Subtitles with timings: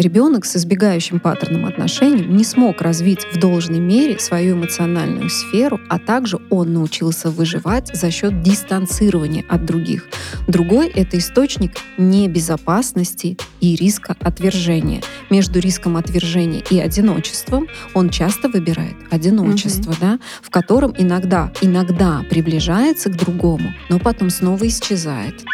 [0.00, 5.98] ребенок с избегающим паттерном отношений не смог развить в должной мере свою эмоциональную сферу, а
[5.98, 10.08] также он научился выживать за счет дистанцирования от других.
[10.48, 15.02] Другой— это источник небезопасности и риска отвержения.
[15.28, 19.98] Между риском отвержения и одиночеством он часто выбирает одиночество, угу.
[20.00, 25.44] да, в котором иногда, иногда приближается к другому, но потом снова исчезает.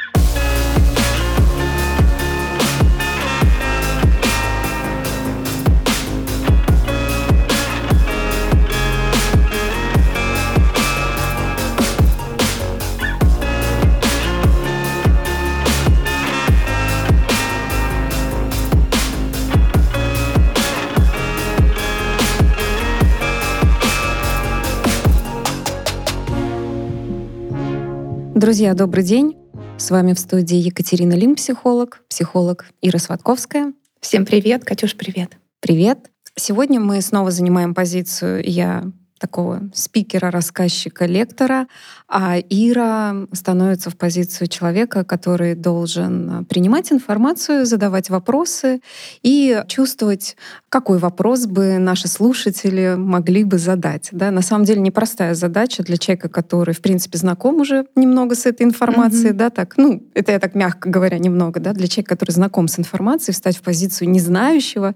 [28.47, 29.37] Друзья, добрый день.
[29.77, 33.73] С вами в студии Екатерина Лим, психолог, психолог Ира Сватковская.
[34.01, 34.65] Всем привет.
[34.65, 35.37] Катюш, привет.
[35.59, 36.13] Привет.
[36.37, 38.85] Сегодня мы снова занимаем позицию «Я
[39.19, 41.67] такого спикера, рассказчика, лектора,
[42.09, 48.81] а Ира становится в позицию человека, который должен принимать информацию, задавать вопросы
[49.23, 50.37] и чувствовать,
[50.69, 54.09] какой вопрос бы наши слушатели могли бы задать.
[54.13, 54.31] Да?
[54.31, 58.63] На самом деле непростая задача для человека, который, в принципе, знаком уже немного с этой
[58.65, 59.37] информацией, mm-hmm.
[59.37, 62.79] да, так, ну, это я так мягко говоря немного, да, для человека, который знаком с
[62.79, 64.95] информацией, встать в позицию незнающего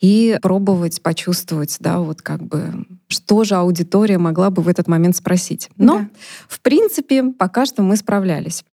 [0.00, 5.16] и пробовать почувствовать, да, вот как бы, что же аудитория могла бы в этот момент
[5.16, 5.70] спросить.
[5.76, 6.08] Но, да.
[6.48, 8.64] в принципе, пока что мы справлялись.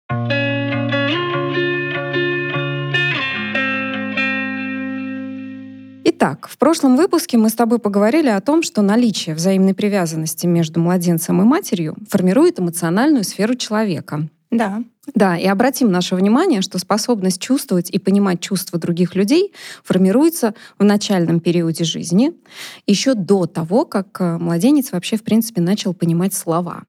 [6.06, 10.80] Итак, в прошлом выпуске мы с тобой поговорили о том, что наличие взаимной привязанности между
[10.80, 14.28] младенцем и матерью формирует эмоциональную сферу человека.
[14.54, 14.84] Да.
[15.14, 19.52] Да, и обратим наше внимание, что способность чувствовать и понимать чувства других людей
[19.82, 22.32] формируется в начальном периоде жизни,
[22.86, 26.84] еще до того, как э, младенец вообще, в принципе, начал понимать слова.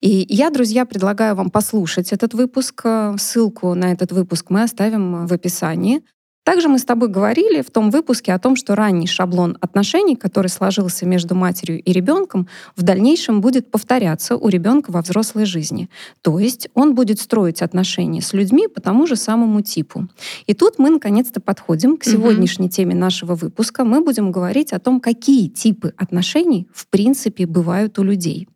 [0.00, 2.82] И я, друзья, предлагаю вам послушать этот выпуск.
[2.84, 6.02] Э, ссылку на этот выпуск мы оставим в описании.
[6.48, 10.46] Также мы с тобой говорили в том выпуске о том, что ранний шаблон отношений, который
[10.46, 15.90] сложился между матерью и ребенком, в дальнейшем будет повторяться у ребенка во взрослой жизни.
[16.22, 20.08] То есть он будет строить отношения с людьми по тому же самому типу.
[20.46, 23.84] И тут мы наконец-то подходим к сегодняшней теме нашего выпуска.
[23.84, 28.48] Мы будем говорить о том, какие типы отношений в принципе бывают у людей.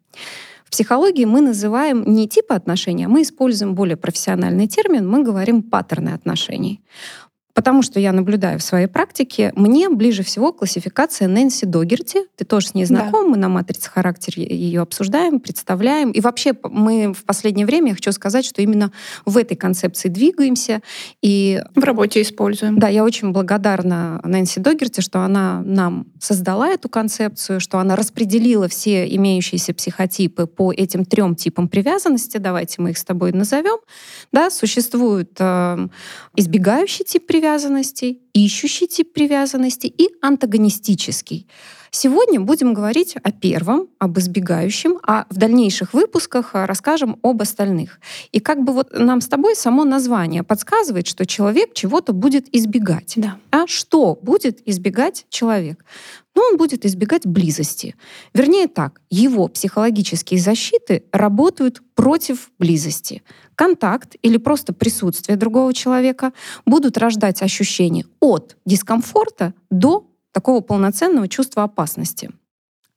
[0.64, 5.62] В психологии мы называем не типы отношений, а мы используем более профессиональный термин, мы говорим
[5.62, 6.80] паттерны отношений.
[7.54, 12.20] Потому что я наблюдаю в своей практике, мне ближе всего классификация Нэнси Догерти.
[12.36, 13.30] Ты тоже с ней знаком, да.
[13.30, 16.12] мы на матрице характер ее обсуждаем, представляем.
[16.12, 18.90] И вообще мы в последнее время, я хочу сказать, что именно
[19.26, 20.80] в этой концепции двигаемся.
[21.20, 22.78] И в работе используем.
[22.78, 28.68] Да, я очень благодарна Нэнси Догерти, что она нам создала эту концепцию, что она распределила
[28.68, 32.38] все имеющиеся психотипы по этим трем типам привязанности.
[32.38, 33.78] Давайте мы их с тобой назовем.
[34.32, 35.88] Да, существует э,
[36.36, 41.48] избегающий тип привязанности, привязанностей, ищущий тип привязанности и антагонистический.
[41.90, 47.98] Сегодня будем говорить о первом, об избегающем, а в дальнейших выпусках а, расскажем об остальных.
[48.30, 53.14] И как бы вот нам с тобой само название подсказывает, что человек чего-то будет избегать.
[53.16, 53.36] Да.
[53.50, 55.84] А что будет избегать человек?
[56.34, 57.94] Ну, он будет избегать близости.
[58.32, 63.22] Вернее так, его психологические защиты работают против близости.
[63.62, 66.32] Контакт или просто присутствие другого человека
[66.66, 72.32] будут рождать ощущение от дискомфорта до такого полноценного чувства опасности.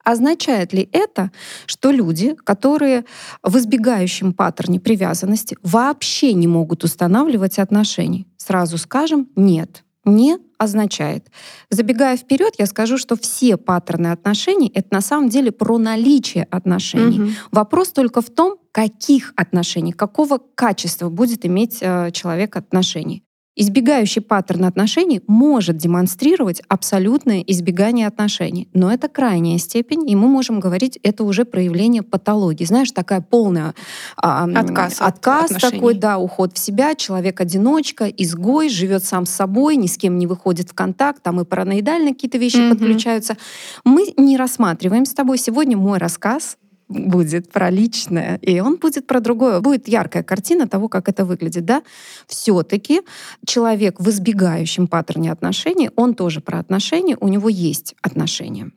[0.04, 1.32] Означает ли это,
[1.68, 3.06] что люди, которые
[3.44, 8.26] в избегающем паттерне привязанности вообще не могут устанавливать отношений?
[8.38, 11.28] Сразу скажем, нет не означает.
[11.70, 17.22] Забегая вперед, я скажу, что все паттерны отношений это на самом деле про наличие отношений.
[17.22, 17.30] Угу.
[17.52, 23.24] Вопрос только в том, каких отношений, какого качества будет иметь э, человек отношений.
[23.58, 30.60] Избегающий паттерн отношений может демонстрировать абсолютное избегание отношений, но это крайняя степень, и мы можем
[30.60, 32.66] говорить, это уже проявление патологии.
[32.66, 33.74] Знаешь, такая полная
[34.18, 39.78] а, отказ, отказ от такой, да, уход в себя, человек-одиночка, изгой, живет сам с собой,
[39.78, 42.70] ни с кем не выходит в контакт, там и параноидально какие-то вещи mm-hmm.
[42.72, 43.38] подключаются.
[43.86, 46.58] Мы не рассматриваем с тобой сегодня мой рассказ
[46.88, 49.60] будет про личное, и он будет про другое.
[49.60, 51.66] Будет яркая картина того, как это выглядит.
[51.66, 51.84] Да?
[52.28, 53.02] Все-таки
[53.46, 58.72] человек в избегающем паттерне отношений, он тоже про отношения, у него есть отношения.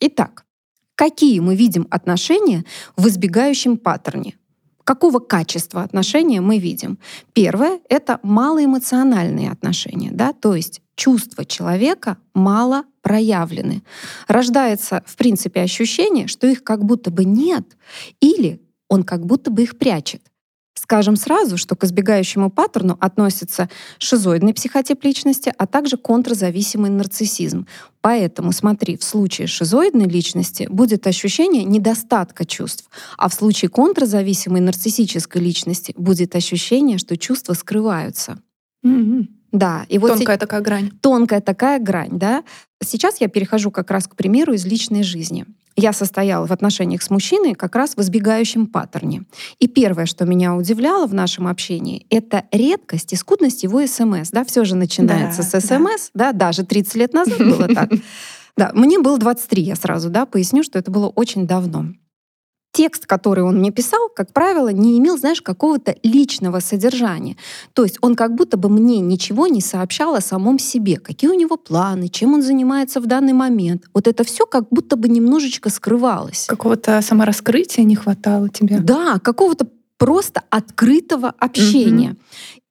[0.00, 0.44] Итак,
[0.94, 2.64] какие мы видим отношения
[2.96, 4.36] в избегающем паттерне?
[4.86, 7.00] Какого качества отношения мы видим?
[7.32, 13.82] Первое— это малоэмоциональные отношения, да, то есть чувства человека мало проявлены.
[14.28, 17.76] Рождается, в принципе, ощущение, что их как будто бы нет,
[18.20, 20.22] или он как будто бы их прячет.
[20.86, 23.68] Скажем сразу, что к избегающему паттерну относится
[23.98, 27.66] шизоидный психотип личности, а также контрзависимый нарциссизм.
[28.02, 32.88] Поэтому, смотри, в случае шизоидной личности будет ощущение недостатка чувств,
[33.18, 38.38] а в случае контрзависимой нарциссической личности будет ощущение, что чувства скрываются.
[38.84, 39.26] Mm-hmm.
[39.50, 40.92] Да, и вот тонкая такая грань.
[41.00, 42.44] Тонкая такая грань, да.
[42.80, 45.46] Сейчас я перехожу как раз к примеру из личной жизни.
[45.76, 49.24] Я состояла в отношениях с мужчиной как раз в избегающем паттерне.
[49.58, 54.30] И первое, что меня удивляло в нашем общении, это редкость и скудность его СМС.
[54.30, 56.32] Да, все же начинается да, с СМС, да.
[56.32, 57.90] да, даже 30 лет назад было так.
[58.56, 61.88] Да, мне было 23, я сразу да, поясню, что это было очень давно
[62.76, 67.36] текст, который он мне писал, как правило, не имел, знаешь, какого-то личного содержания.
[67.72, 71.34] То есть он как будто бы мне ничего не сообщал о самом себе, какие у
[71.34, 73.84] него планы, чем он занимается в данный момент.
[73.94, 76.46] Вот это все как будто бы немножечко скрывалось.
[76.48, 78.78] Какого-то самораскрытия не хватало тебе?
[78.78, 82.10] Да, какого-то просто открытого общения.
[82.10, 82.18] Угу.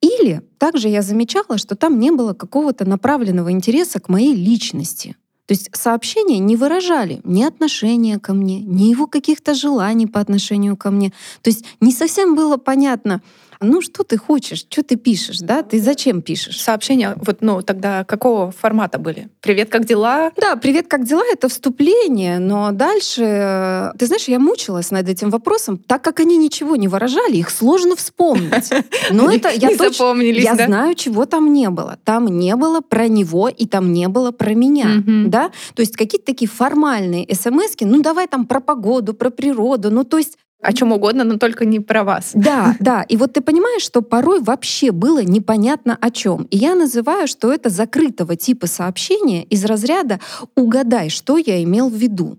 [0.01, 5.15] Или также я замечала, что там не было какого-то направленного интереса к моей личности.
[5.45, 10.75] То есть сообщения не выражали ни отношения ко мне, ни его каких-то желаний по отношению
[10.75, 11.11] ко мне.
[11.41, 13.21] То есть не совсем было понятно,
[13.59, 16.61] ну что ты хочешь, что ты пишешь, да, ты зачем пишешь?
[16.61, 19.29] Сообщения, вот, ну, тогда какого формата были?
[19.41, 20.31] Привет, как дела?
[20.37, 25.29] Да, привет, как дела, это вступление, но дальше, э, ты знаешь, я мучилась над этим
[25.29, 28.71] вопросом, так как они ничего не выражали, их сложно вспомнить.
[29.11, 31.97] Но это я точно, я знаю, чего там не было.
[32.03, 35.51] Там не было про него и там не было про меня, да?
[35.73, 40.17] То есть какие-то такие формальные смс ну давай там про погоду, про природу, ну то
[40.17, 42.31] есть о чем угодно, но только не про вас.
[42.33, 43.03] Да, да.
[43.03, 46.43] И вот ты понимаешь, что порой вообще было непонятно о чем.
[46.43, 50.19] И я называю, что это закрытого типа сообщения из разряда
[50.55, 52.37] «угадай, что я имел в виду».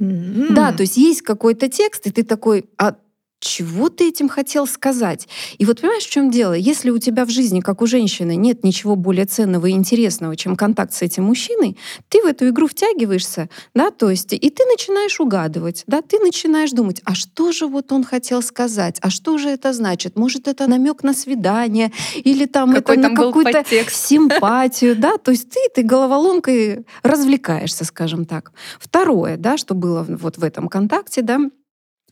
[0.00, 0.52] Mm-hmm.
[0.54, 2.94] Да, то есть есть какой-то текст, и ты такой, а
[3.40, 5.28] чего ты этим хотел сказать?
[5.58, 6.54] И вот понимаешь, в чем дело?
[6.54, 10.56] Если у тебя в жизни, как у женщины, нет ничего более ценного и интересного, чем
[10.56, 11.76] контакт с этим мужчиной,
[12.08, 16.72] ты в эту игру втягиваешься, да, то есть, и ты начинаешь угадывать, да, ты начинаешь
[16.72, 20.16] думать, а что же вот он хотел сказать, а что же это значит?
[20.16, 25.30] Может, это намек на свидание, или там Какой это там на какую-то симпатию, да, то
[25.30, 28.52] есть ты этой головоломкой развлекаешься, скажем так.
[28.80, 31.38] Второе, да, что было вот в этом контакте, да,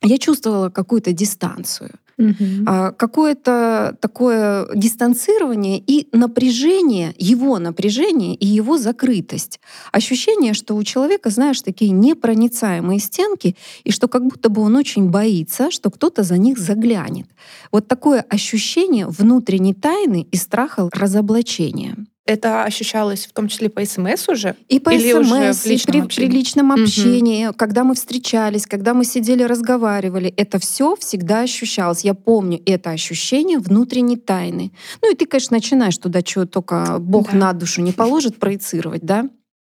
[0.02, 1.90] я чувствовала какую-то дистанцию.
[2.18, 2.94] Uh-huh.
[2.96, 9.60] Какое-то такое дистанцирование и напряжение, его напряжение и его закрытость.
[9.92, 13.54] Ощущение, что у человека, знаешь, такие непроницаемые стенки,
[13.84, 17.26] и что как будто бы он очень боится, что кто-то за них заглянет.
[17.70, 21.96] Вот такое ощущение внутренней тайны и страха разоблачения.
[22.26, 24.56] Это ощущалось в том числе по СМС уже?
[24.68, 27.54] И по Или СМС, и при, при личном общении, угу.
[27.56, 30.34] когда мы встречались, когда мы сидели, разговаривали.
[30.36, 32.02] Это все всегда ощущалось.
[32.02, 34.72] Я помню это ощущение внутренней тайны.
[35.02, 37.38] Ну и ты, конечно, начинаешь туда, что только Бог да.
[37.38, 39.30] на душу не положит, проецировать, да?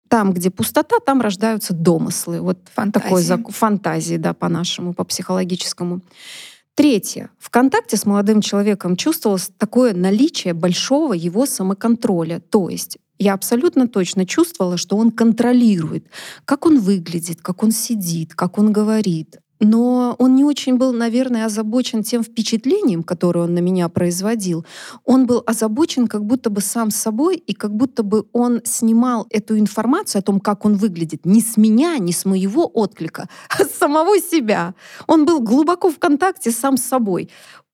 [0.10, 2.42] Там, где пустота, там рождаются домыслы.
[2.42, 3.28] Вот фантазии.
[3.28, 6.02] такой фантазии, да, по-нашему, по психологическому.
[6.80, 7.30] Третье.
[7.38, 12.40] В контакте с молодым человеком чувствовалось такое наличие большого его самоконтроля.
[12.40, 16.06] То есть я абсолютно точно чувствовала, что он контролирует,
[16.46, 19.40] как он выглядит, как он сидит, как он говорит.
[19.60, 24.66] Но он не очень был, наверное, озабочен тем впечатлением, которое он на меня производил.
[25.06, 29.60] Он был озабочен как будто бы сам собой, и как будто бы он снимал эту
[29.60, 33.72] информацию о том, как он выглядит, не с меня, не с моего отклика, а с
[33.72, 34.76] самого себя.
[35.08, 37.30] Он был глубоко в контакте сам с собой.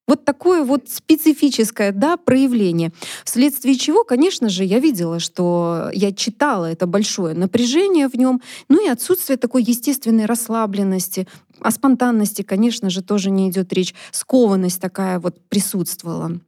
[0.07, 2.91] Вот такое вот специфическое да, проявление.
[3.23, 8.85] Вследствие чего, конечно же, я видела, что я читала это большое напряжение в нем, ну
[8.85, 11.27] и отсутствие такой естественной расслабленности.
[11.59, 13.95] О спонтанности, конечно же, тоже не идет речь.
[14.11, 16.39] Скованность такая вот присутствовала.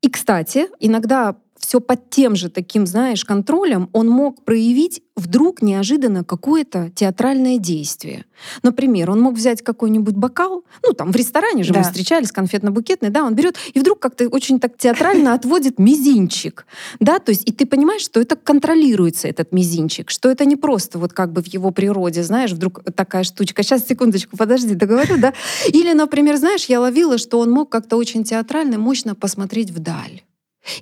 [0.00, 6.24] И, кстати, иногда все под тем же таким, знаешь, контролем он мог проявить вдруг неожиданно
[6.24, 8.24] какое-то театральное действие.
[8.62, 11.80] Например, он мог взять какой-нибудь бокал, ну там в ресторане же да.
[11.80, 16.66] мы встречались, конфетно-букетный, да, он берет и вдруг как-то очень так театрально отводит мизинчик,
[17.00, 20.98] да, то есть и ты понимаешь, что это контролируется этот мизинчик, что это не просто
[20.98, 23.62] вот как бы в его природе, знаешь, вдруг такая штучка.
[23.62, 25.32] Сейчас секундочку, подожди, договорю, да.
[25.68, 30.22] Или, например, знаешь, я ловила, что он мог как-то очень театрально, мощно посмотреть вдаль.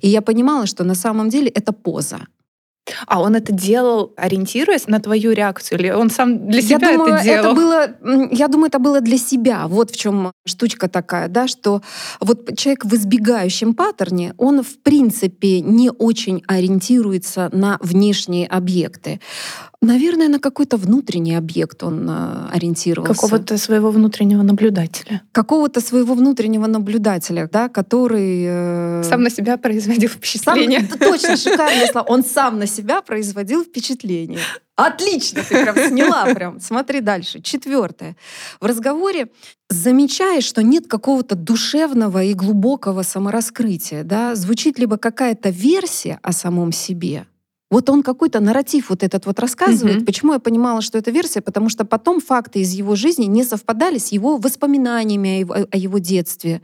[0.01, 2.19] И я понимала, что на самом деле это поза.
[3.05, 7.13] А он это делал, ориентируясь на твою реакцию, или он сам для себя я думаю,
[7.15, 7.39] это делал?
[7.39, 9.67] Это было, я думаю, это было для себя.
[9.67, 11.81] Вот в чем штучка такая, да, что
[12.19, 19.19] вот человек в избегающем паттерне, он в принципе не очень ориентируется на внешние объекты.
[19.81, 23.13] Наверное, на какой-то внутренний объект он э, ориентировался.
[23.13, 25.21] Какого-то своего внутреннего наблюдателя.
[25.31, 28.43] Какого-то своего внутреннего наблюдателя, да, который...
[28.47, 29.03] Э...
[29.03, 30.79] Сам на себя производил впечатление.
[30.79, 32.05] Сам, точно, шикарное слово.
[32.07, 34.39] Он сам на себя производил впечатление.
[34.75, 36.59] Отлично, ты прям сняла прям.
[36.59, 37.39] Смотри дальше.
[37.41, 38.15] Четвертое.
[38.59, 39.29] В разговоре
[39.69, 44.03] замечаешь, что нет какого-то душевного и глубокого самораскрытия.
[44.03, 44.33] Да?
[44.33, 47.27] Звучит либо какая-то версия о самом себе,
[47.69, 49.97] вот он какой-то нарратив вот этот вот рассказывает.
[49.97, 50.05] Угу.
[50.05, 51.41] Почему я понимала, что это версия?
[51.41, 55.77] Потому что потом факты из его жизни не совпадали с его воспоминаниями о его, о
[55.77, 56.61] его детстве,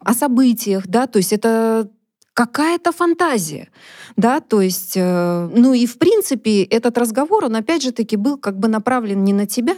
[0.00, 1.90] о событиях, да, то есть это
[2.36, 3.68] какая-то фантазия,
[4.16, 8.36] да, то есть, э, ну и в принципе этот разговор, он опять же таки был
[8.36, 9.74] как бы направлен не на тебя,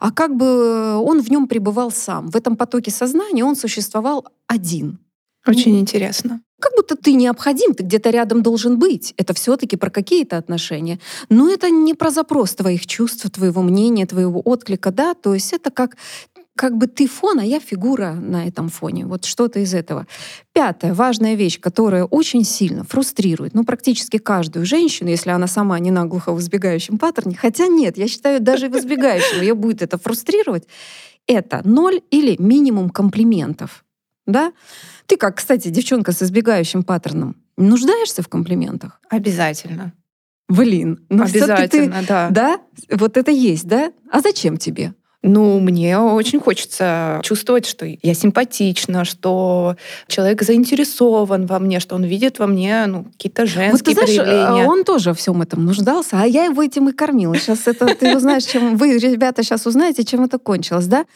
[0.00, 2.28] а как бы он в нем пребывал сам.
[2.28, 4.98] В этом потоке сознания он существовал один.
[5.46, 6.40] Очень интересно.
[6.62, 9.14] Как будто ты необходим, ты где-то рядом должен быть.
[9.16, 11.00] Это все-таки про какие-то отношения.
[11.28, 15.14] Но это не про запрос твоих чувств, твоего мнения, твоего отклика, да.
[15.14, 15.96] То есть это как
[16.54, 19.06] как бы ты фон, а я фигура на этом фоне.
[19.06, 20.06] Вот что-то из этого.
[20.52, 25.90] Пятая важная вещь, которая очень сильно фрустрирует, ну, практически каждую женщину, если она сама не
[25.90, 30.68] наглухо в избегающем паттерне, хотя нет, я считаю, даже в избегающем ее будет это фрустрировать,
[31.26, 33.81] это ноль или минимум комплиментов
[34.26, 34.52] да?
[35.06, 39.00] Ты как, кстати, девчонка с избегающим паттерном, нуждаешься в комплиментах?
[39.08, 39.92] Обязательно.
[40.48, 42.28] Блин, ну Обязательно, ты, да.
[42.30, 42.60] Да?
[42.90, 43.92] Вот это есть, да?
[44.10, 44.92] А зачем тебе?
[45.24, 49.76] Ну, мне очень хочется чувствовать, что я симпатична, что
[50.08, 54.16] человек заинтересован во мне, что он видит во мне ну, какие-то женские вот ты знаешь,
[54.16, 54.68] проявления.
[54.68, 57.36] Он тоже во всем этом нуждался, а я его этим и кормила.
[57.36, 61.06] Сейчас это ты узнаешь, чем вы, ребята, сейчас узнаете, чем это кончилось, да?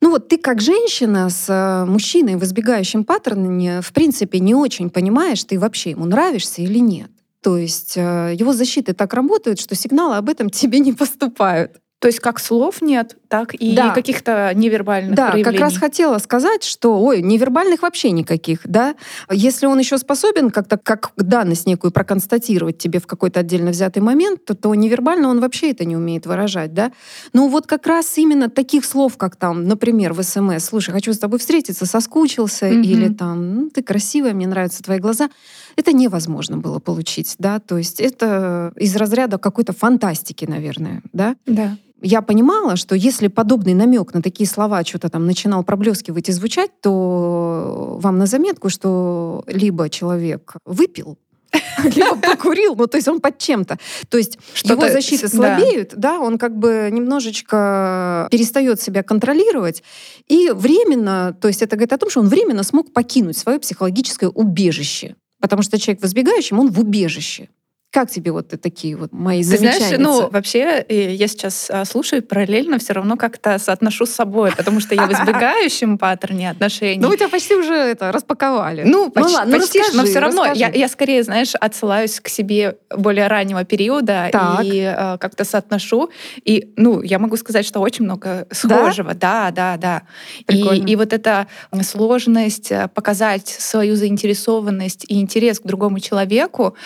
[0.00, 4.90] Ну вот ты как женщина с э, мужчиной в избегающем паттерне, в принципе, не очень
[4.90, 7.10] понимаешь, ты вообще ему нравишься или нет.
[7.42, 11.80] То есть э, его защиты так работают, что сигналы об этом тебе не поступают.
[12.00, 13.90] То есть как слов нет, так и да.
[13.90, 15.44] каких-то невербальных да, проявлений.
[15.44, 18.94] Да, как раз хотела сказать, что, ой, невербальных вообще никаких, да.
[19.30, 24.44] Если он еще способен как-то как данность некую проконстатировать тебе в какой-то отдельно взятый момент,
[24.44, 26.92] то, то невербально он вообще это не умеет выражать, да.
[27.32, 31.18] Ну вот как раз именно таких слов, как там, например, в СМС, слушай, хочу с
[31.18, 32.82] тобой встретиться, соскучился, mm-hmm.
[32.82, 35.30] или там, ну, ты красивая, мне нравятся твои глаза,
[35.78, 41.36] это невозможно было получить, да, то есть это из разряда какой-то фантастики, наверное, да.
[41.46, 46.32] Да я понимала, что если подобный намек на такие слова что-то там начинал проблескивать и
[46.32, 51.18] звучать, то вам на заметку, что либо человек выпил,
[51.82, 53.78] либо покурил, ну то есть он под чем-то.
[54.08, 56.20] То есть его защиты слабеют, да.
[56.20, 59.82] он как бы немножечко перестает себя контролировать,
[60.28, 64.28] и временно, то есть это говорит о том, что он временно смог покинуть свое психологическое
[64.28, 65.16] убежище.
[65.40, 67.48] Потому что человек в избегающем, он в убежище.
[67.90, 69.78] Как тебе вот такие вот мои замечания?
[69.78, 74.52] Знаешь, ну, вообще, э, я сейчас а, слушаю параллельно все равно как-то соотношу с собой,
[74.54, 77.00] потому что я в избегающем паттерне отношений.
[77.00, 78.82] Ну, у тебя почти уже это распаковали.
[78.82, 82.20] Ну, ну почти, ну, ладно, почти расскажи, но все равно я, я скорее, знаешь, отсылаюсь
[82.20, 84.64] к себе более раннего периода так.
[84.64, 86.10] и э, как-то соотношу.
[86.44, 89.14] И, ну, я могу сказать, что очень много схожего.
[89.14, 90.02] Да, да, да.
[90.46, 90.54] да.
[90.54, 91.46] И, и вот эта
[91.82, 96.76] сложность э, показать свою заинтересованность и интерес к другому человеку,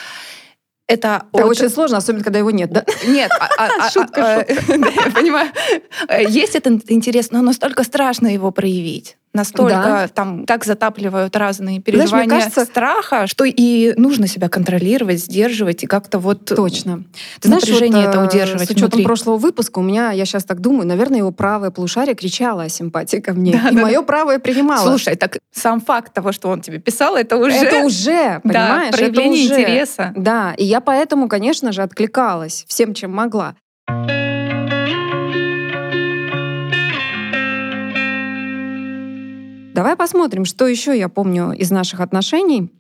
[0.93, 1.51] это, это от...
[1.51, 2.85] очень сложно, особенно когда его нет, да?
[3.07, 4.91] Нет, а, а, а, шутка, шутка.
[5.07, 5.51] я понимаю.
[6.29, 10.09] Есть этот интерес, но настолько страшно его проявить настолько да.
[10.09, 15.87] там так затапливают разные переживания Знаешь, кажется, страха, что и нужно себя контролировать, сдерживать и
[15.87, 17.05] как-то вот точно.
[17.41, 18.69] Ты знаешь, напряжение вот, это удерживать.
[18.69, 19.05] С учетом внутри.
[19.05, 23.19] прошлого выпуска у меня, я сейчас так думаю, наверное, его правое полушарие кричало о симпатии
[23.19, 23.83] ко мне, да, и да.
[23.83, 24.87] мое правое принимало.
[24.87, 28.97] Слушай, так сам факт того, что он тебе писал, это уже это уже понимаешь, да,
[28.97, 30.13] проявление это уже, интереса.
[30.17, 33.55] Да, и я поэтому, конечно же, откликалась всем, чем могла.
[39.75, 42.71] Давай посмотрим, что еще я помню из наших отношений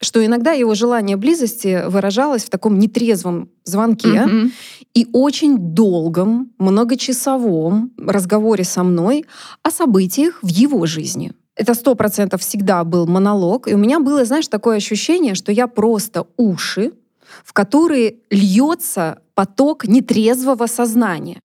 [0.00, 4.50] что иногда его желание близости выражалось в таком нетрезвом звонке mm-hmm.
[4.94, 9.24] и очень долгом, многочасовом разговоре со мной
[9.62, 11.32] о событиях в его жизни.
[11.56, 15.66] Это сто процентов всегда был монолог, и у меня было, знаешь, такое ощущение, что я
[15.66, 16.92] просто уши,
[17.44, 21.40] в которые льется поток нетрезвого сознания.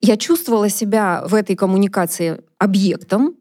[0.00, 3.36] Я чувствовала себя в этой коммуникации объектом,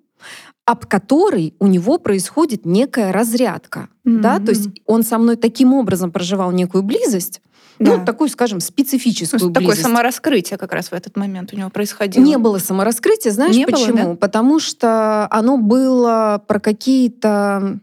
[0.66, 3.90] об которой у него происходит некая разрядка.
[4.06, 4.20] Mm-hmm.
[4.20, 4.40] Да?
[4.40, 7.42] То есть он со мной таким образом проживал некую близость,
[7.80, 7.98] Да.
[7.98, 9.82] Ну, такую, скажем, специфическую ну, близость.
[9.82, 12.24] Такое самораскрытие как раз в этот момент у него происходило.
[12.24, 13.98] Не было самораскрытия, знаешь Не почему?
[13.98, 14.16] Было, да?
[14.16, 17.80] Потому что оно было про какие-то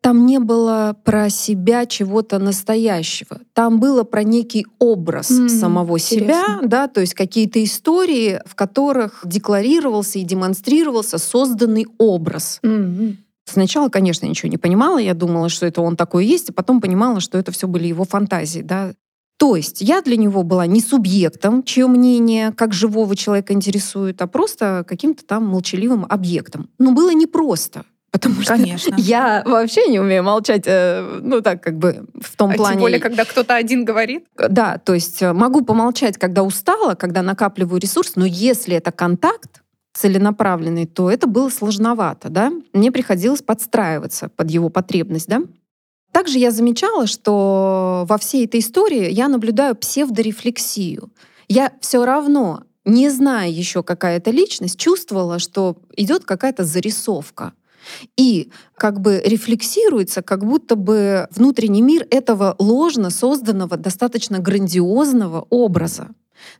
[0.00, 3.40] там не было про себя чего-то настоящего.
[3.52, 6.26] Там было про некий образ mm, самого интересно.
[6.26, 12.60] себя, да, то есть какие-то истории, в которых декларировался и демонстрировался созданный образ.
[12.62, 13.16] Mm-hmm.
[13.44, 17.20] Сначала, конечно, ничего не понимала, я думала, что это он такой есть, а потом понимала,
[17.20, 18.92] что это все были его фантазии, да.
[19.38, 24.26] То есть я для него была не субъектом, чье мнение как живого человека интересует, а
[24.26, 26.68] просто каким-то там молчаливым объектом.
[26.78, 27.84] Но было непросто.
[28.10, 28.94] Потому что Конечно.
[28.98, 32.74] я вообще не умею молчать, э, ну так как бы в том а плане.
[32.74, 34.24] Тем более, когда кто-то один говорит.
[34.36, 39.62] Да, то есть э, могу помолчать, когда устала, когда накапливаю ресурс, но если это контакт
[39.92, 42.52] целенаправленный, то это было сложновато, да.
[42.72, 45.42] Мне приходилось подстраиваться под его потребность, да.
[46.12, 51.10] Также я замечала, что во всей этой истории я наблюдаю псевдорефлексию.
[51.48, 57.52] Я все равно, не зная еще какая то личность, чувствовала, что идет какая-то зарисовка
[58.16, 66.08] и как бы рефлексируется, как будто бы внутренний мир этого ложно созданного, достаточно грандиозного образа.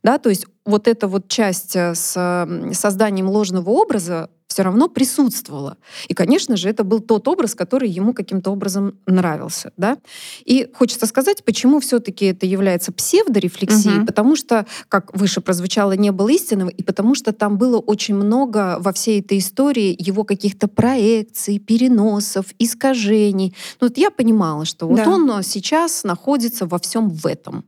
[0.03, 4.29] Да, то есть вот эта вот часть э, с созданием ложного образа
[4.61, 5.79] все равно присутствовала.
[6.09, 9.73] И, конечно же, это был тот образ, который ему каким-то образом нравился.
[9.79, 9.97] Да?
[10.45, 14.07] И хочется сказать, почему все-таки это является псевдорефлексией, угу.
[14.07, 18.77] потому что, как выше прозвучало, не было истинного, и потому что там было очень много
[18.81, 23.55] во всей этой истории его каких-то проекций, переносов, искажений.
[23.81, 25.09] Ну, вот я понимала, что вот да.
[25.09, 27.65] он сейчас находится во всем в этом.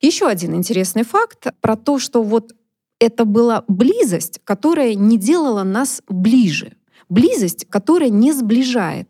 [0.00, 2.52] Еще один интересный факт про то, что вот
[2.98, 6.72] это была близость, которая не делала нас ближе.
[7.08, 9.08] Близость, которая не сближает.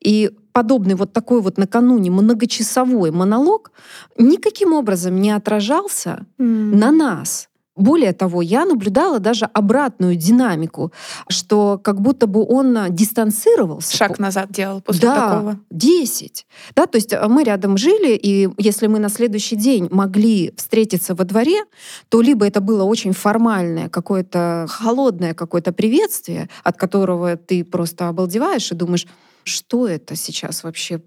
[0.00, 3.70] И подобный вот такой вот накануне многочасовой монолог
[4.18, 6.44] никаким образом не отражался mm.
[6.44, 7.48] на нас.
[7.76, 10.92] Более того, я наблюдала даже обратную динамику,
[11.28, 13.96] что как будто бы он дистанцировался.
[13.96, 15.58] Шаг назад делал после да, такого.
[15.70, 16.46] 10.
[16.74, 21.14] Да, то есть э, мы рядом жили, и если мы на следующий день могли встретиться
[21.14, 21.64] во дворе,
[22.08, 28.72] то либо это было очень формальное, какое-то холодное какое-то приветствие, от которого ты просто обалдеваешь
[28.72, 29.06] и думаешь,
[29.44, 31.00] что это сейчас вообще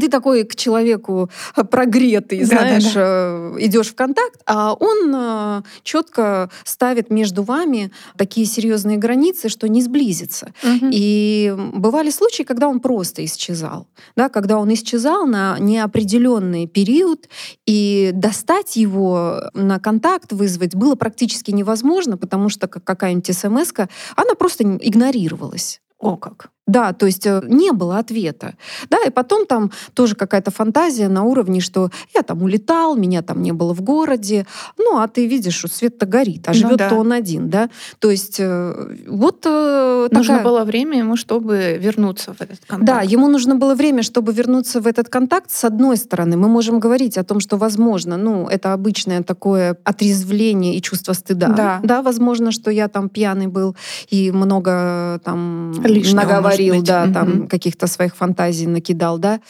[0.00, 3.00] ты такой к человеку э, прогретый, да, знаешь, да, да.
[3.00, 9.68] Э, идешь в контакт, а он э, четко ставит между вами такие серьезные границы, что
[9.68, 10.52] не сблизится.
[10.62, 10.88] Угу.
[10.90, 17.28] И бывали случаи, когда он просто исчезал, да, когда он исчезал на неопределенный период,
[17.66, 23.72] и достать его на контакт вызвать было практически невозможно, потому что какая-нибудь смс
[24.16, 25.80] она просто игнорировалась.
[25.98, 26.50] О как.
[26.66, 28.54] Да, то есть э, не было ответа.
[28.88, 33.42] Да, и потом там тоже какая-то фантазия на уровне, что я там улетал, меня там
[33.42, 34.46] не было в городе.
[34.78, 36.96] Ну, а ты видишь, что свет-то горит, а ну, живет-то да.
[36.96, 37.68] он один, да.
[37.98, 40.44] То есть э, вот э, Нужно такая...
[40.44, 42.86] было время ему, чтобы вернуться в этот контакт.
[42.86, 45.50] Да, ему нужно было время, чтобы вернуться в этот контакт.
[45.50, 50.76] С одной стороны, мы можем говорить о том, что, возможно, ну, это обычное такое отрезвление
[50.76, 51.48] и чувство стыда.
[51.48, 51.80] Да.
[51.82, 53.76] Да, возможно, что я там пьяный был
[54.08, 57.48] и много там Лишнего, говорил, да, там mm-hmm.
[57.48, 59.40] каких-то своих фантазий накидал, да.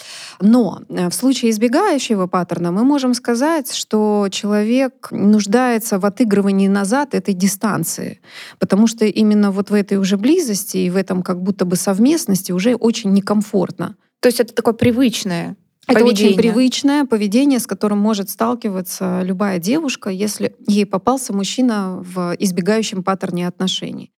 [0.40, 7.14] Но э, в случае избегающего паттерна мы можем сказать, что человек нуждается в отыгрывании назад
[7.14, 8.20] этой дистанции,
[8.58, 12.52] потому что именно вот в этой уже близости и в этом как будто бы совместности
[12.52, 13.96] уже очень некомфортно.
[14.20, 16.30] То есть это такое привычное это поведение.
[16.30, 23.02] очень привычное поведение, с которым может сталкиваться любая девушка, если ей попался мужчина в избегающем
[23.02, 24.10] паттерне отношений.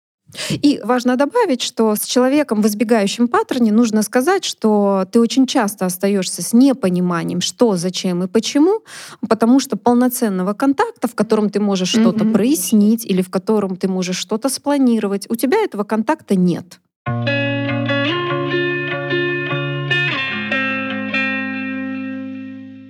[0.49, 5.85] И важно добавить, что с человеком в избегающем паттерне нужно сказать, что ты очень часто
[5.85, 8.81] остаешься с непониманием, что, зачем и почему,
[9.27, 12.01] потому что полноценного контакта, в котором ты можешь mm-hmm.
[12.01, 16.79] что-то прояснить или в котором ты можешь что-то спланировать, у тебя этого контакта нет.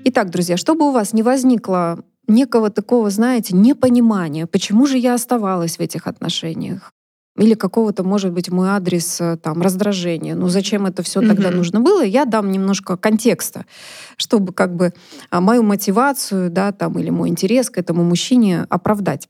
[0.08, 5.78] Итак, друзья, чтобы у вас не возникло некого такого, знаете, непонимания, почему же я оставалась
[5.78, 6.92] в этих отношениях,
[7.38, 10.36] или какого-то, может быть, мой адрес э, там раздражения.
[10.36, 11.28] Ну зачем это все mm-hmm.
[11.28, 12.04] тогда нужно было?
[12.04, 13.66] Я дам немножко контекста,
[14.18, 14.94] чтобы как бы
[15.30, 19.28] а, мою мотивацию, да, там или мой интерес к этому мужчине оправдать.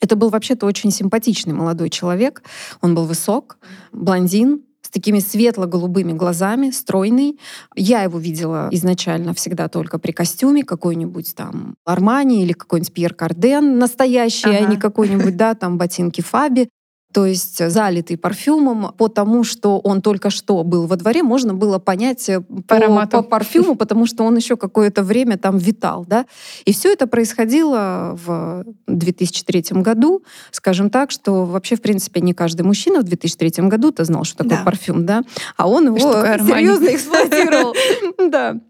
[0.00, 2.42] Это был вообще-то очень симпатичный молодой человек.
[2.80, 3.58] Он был высок,
[3.92, 7.38] блондин, с такими светло-голубыми глазами, стройный.
[7.74, 13.78] Я его видела изначально всегда только при костюме, какой-нибудь там Армани или какой-нибудь Пьер Карден
[13.78, 14.66] настоящий, ага.
[14.66, 16.68] а не какой-нибудь, да, там ботинки Фаби.
[17.14, 21.78] То есть залитый парфюмом, по тому, что он только что был во дворе, можно было
[21.78, 26.04] понять э, по, по парфюму, потому что он еще какое-то время там витал.
[26.08, 26.26] Да?
[26.64, 32.62] И все это происходило в 2003 году, скажем так, что вообще, в принципе, не каждый
[32.62, 34.64] мужчина в 2003 году-то знал, что такое да.
[34.64, 35.22] парфюм, да?
[35.56, 37.76] а он его серьезно эксплуатировал.
[38.28, 38.60] Да.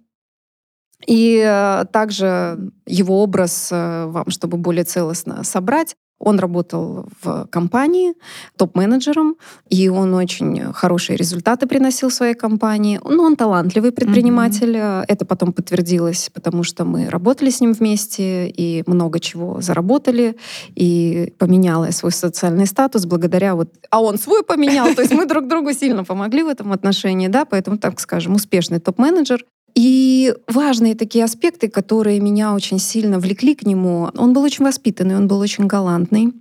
[1.06, 8.14] И э, также его образ э, вам, чтобы более целостно собрать, он работал в компании
[8.56, 9.36] топ-менеджером,
[9.68, 13.00] и он очень хорошие результаты приносил своей компании.
[13.04, 14.76] Ну, он талантливый предприниматель.
[14.76, 15.04] Mm-hmm.
[15.08, 20.36] Это потом подтвердилось, потому что мы работали с ним вместе и много чего заработали,
[20.74, 23.68] и поменяла свой социальный статус благодаря вот...
[23.90, 27.44] А он свой поменял, то есть мы друг другу сильно помогли в этом отношении, да,
[27.44, 29.44] поэтому, так скажем, успешный топ-менеджер.
[29.74, 35.16] И важные такие аспекты, которые меня очень сильно влекли к нему, он был очень воспитанный,
[35.16, 36.32] он был очень галантный.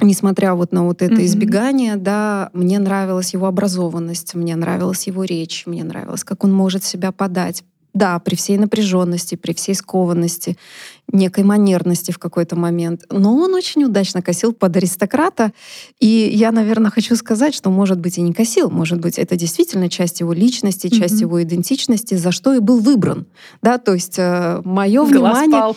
[0.00, 1.24] Несмотря вот на вот это mm-hmm.
[1.24, 6.84] избегание, да, мне нравилась его образованность, мне нравилась его речь, мне нравилось, как он может
[6.84, 7.64] себя подать.
[7.94, 10.58] Да, при всей напряженности, при всей скованности
[11.12, 13.04] некой манерности в какой-то момент.
[13.10, 15.52] Но он очень удачно косил под аристократа.
[16.00, 18.70] И я, наверное, хочу сказать, что, может быть, и не косил.
[18.70, 21.20] Может быть, это действительно часть его личности, часть mm-hmm.
[21.20, 23.26] его идентичности, за что и был выбран.
[23.62, 25.74] Да, то есть э, мое внимание...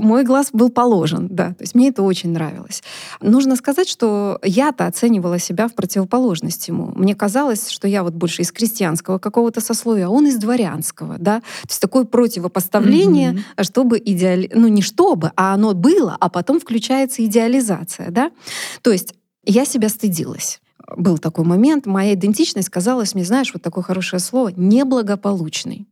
[0.00, 1.48] Мой глаз был положен, да.
[1.48, 2.82] То есть мне это очень нравилось.
[3.20, 6.92] Нужно сказать, что я-то оценивала себя в противоположность ему.
[6.94, 11.40] Мне казалось, что я вот больше из крестьянского какого-то сословия, а он из дворянского, да.
[11.40, 13.64] То есть такое противопоставление, mm-hmm.
[13.64, 13.98] чтобы
[14.52, 18.30] ну не чтобы, а оно было, а потом включается идеализация, да?
[18.82, 20.60] То есть я себя стыдилась
[20.96, 25.86] был такой момент, моя идентичность казалась мне, знаешь, вот такое хорошее слово, неблагополучной.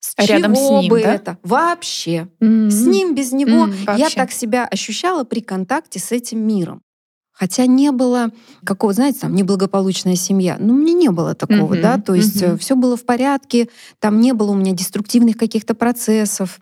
[0.00, 1.14] С рядом с ним, бы да?
[1.14, 1.38] это?
[1.42, 2.28] Вообще.
[2.40, 2.70] Mm-hmm.
[2.70, 3.68] С ним, без него.
[3.68, 3.98] Mm-hmm.
[3.98, 6.82] Я так себя ощущала при контакте с этим миром.
[7.30, 8.30] Хотя не было
[8.64, 10.56] какого, знаете, там неблагополучная семья.
[10.58, 11.80] Ну, мне не было такого, mm-hmm.
[11.80, 11.98] да.
[11.98, 12.58] То есть mm-hmm.
[12.58, 13.68] все было в порядке,
[14.00, 16.60] там не было у меня деструктивных каких-то процессов.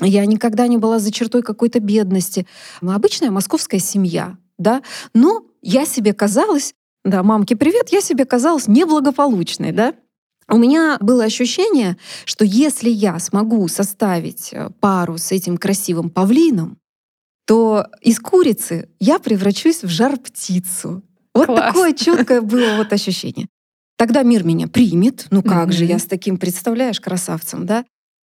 [0.00, 2.46] Я никогда не была за чертой какой-то бедности.
[2.80, 4.82] Мы обычная московская семья, да,
[5.14, 9.94] но я себе казалась, да, мамки, привет, я себе казалась неблагополучной, да.
[10.48, 16.78] У меня было ощущение, что если я смогу составить э, пару с этим красивым павлином,
[17.46, 21.02] то из курицы я превращусь в жар-птицу.
[21.34, 21.74] Вот Класс.
[21.74, 23.48] такое четкое было вот ощущение.
[23.96, 25.26] Тогда мир меня примет.
[25.30, 25.72] Ну как mm-hmm.
[25.72, 27.84] же, я с таким, представляешь, красавцем, да?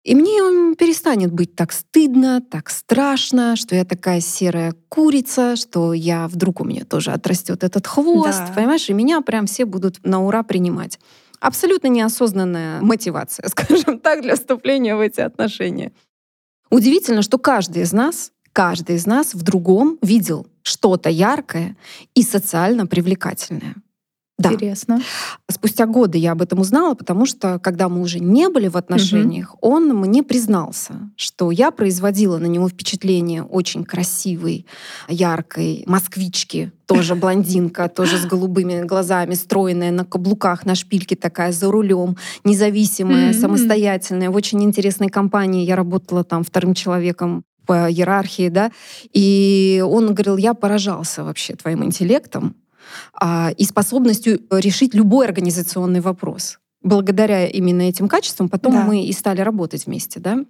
[0.08, 5.92] И мне он перестанет быть так стыдно, так страшно, что я такая серая курица, что
[5.92, 8.52] я вдруг у меня тоже отрастет этот хвост, да.
[8.56, 8.88] понимаешь?
[8.88, 10.98] И меня прям все будут на ура принимать.
[11.40, 15.92] Абсолютно неосознанная мотивация, скажем так, для вступления в эти отношения.
[16.70, 21.76] Удивительно, что каждый из нас, каждый из нас в другом видел что-то яркое
[22.14, 23.74] и социально привлекательное.
[24.38, 24.52] Да.
[24.52, 25.02] Интересно.
[25.50, 29.54] Спустя годы я об этом узнала, потому что, когда мы уже не были в отношениях,
[29.54, 29.74] угу.
[29.74, 34.64] он мне признался, что я производила на него впечатление очень красивой,
[35.08, 41.68] яркой москвички, тоже блондинка, тоже с голубыми глазами, стройная на каблуках, на шпильке такая, за
[41.68, 45.66] рулем, независимая, самостоятельная, в очень интересной компании.
[45.66, 48.70] Я работала там вторым человеком по иерархии, да,
[49.12, 52.54] и он говорил, я поражался вообще твоим интеллектом,
[53.56, 56.58] и способностью решить любой организационный вопрос.
[56.82, 58.84] Благодаря именно этим качествам потом да.
[58.84, 60.44] мы и стали работать вместе, да.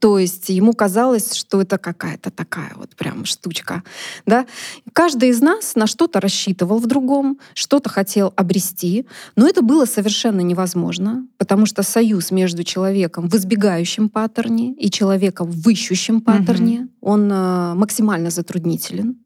[0.00, 3.82] То есть ему казалось, что это какая-то такая вот прям штучка.
[4.24, 4.46] Да?
[4.94, 10.40] Каждый из нас на что-то рассчитывал в другом, что-то хотел обрести, но это было совершенно
[10.40, 17.12] невозможно, потому что союз между человеком в избегающем паттерне и человеком в ищущем паттерне, угу.
[17.12, 19.18] он э, максимально затруднителен.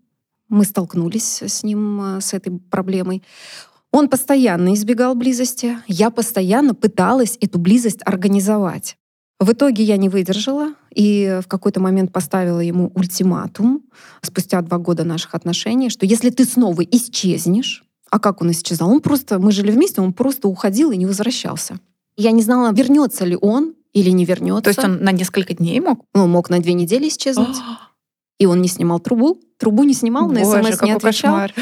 [0.55, 3.25] Мы столкнулись с ним, э, с этой проблемой.
[3.91, 5.79] Он постоянно избегал близости.
[5.89, 8.97] Я постоянно пыталась эту близость организовать.
[9.41, 13.83] В итоге я не выдержала и в какой-то момент поставила ему ультиматум
[14.23, 18.91] спустя два года наших отношений, что если ты снова исчезнешь, а как он исчезал?
[18.91, 21.81] Он просто, мы жили вместе, он просто уходил и не возвращался.
[22.17, 24.63] Я не знала, вернется ли он или не вернется.
[24.63, 26.05] То есть он на несколько дней мог?
[26.15, 27.57] Он мог на две недели исчезнуть.
[28.39, 31.35] И он не снимал трубу, трубу не снимал, на смс не отвечал.
[31.35, 31.55] Кошмар.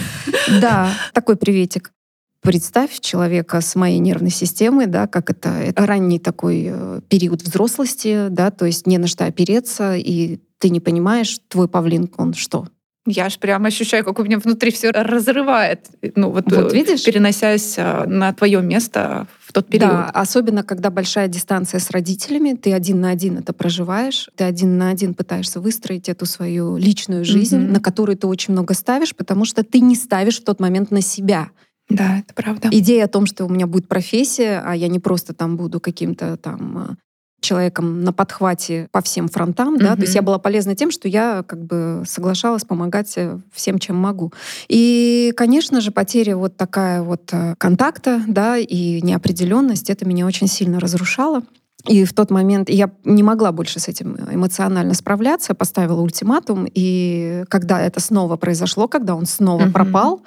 [0.60, 1.92] Да, такой приветик.
[2.40, 8.26] Представь человека с моей нервной системой, да, как это, это ранний такой э, период взрослости,
[8.30, 12.66] да, то есть не на что опереться, и ты не понимаешь, твой павлин, он что?
[13.06, 15.88] Я аж прям ощущаю, как у меня внутри все разрывает.
[16.14, 17.04] Ну вот, вот видишь?
[17.04, 19.90] переносясь на твое место в тот период.
[19.90, 24.78] Да, особенно когда большая дистанция с родителями, ты один на один это проживаешь, ты один
[24.78, 27.72] на один пытаешься выстроить эту свою личную жизнь, mm-hmm.
[27.72, 31.00] на которую ты очень много ставишь, потому что ты не ставишь в тот момент на
[31.00, 31.50] себя.
[31.88, 32.68] Да, это правда.
[32.70, 36.36] Идея о том, что у меня будет профессия, а я не просто там буду каким-то
[36.36, 36.96] там а,
[37.42, 39.96] человеком на подхвате по всем фронтам, да, mm-hmm.
[39.96, 43.96] то есть я была полезна тем, что я как бы соглашалась помогать э, всем, чем
[43.96, 44.32] могу.
[44.68, 50.46] И, конечно же, потеря вот такая вот э, контакта, да, и неопределенность, это меня очень
[50.46, 51.42] сильно разрушало.
[51.88, 56.68] И в тот момент я не могла больше с этим эмоционально справляться, поставила ультиматум.
[56.72, 59.72] И когда это снова произошло, когда он снова mm-hmm.
[59.72, 60.22] пропал,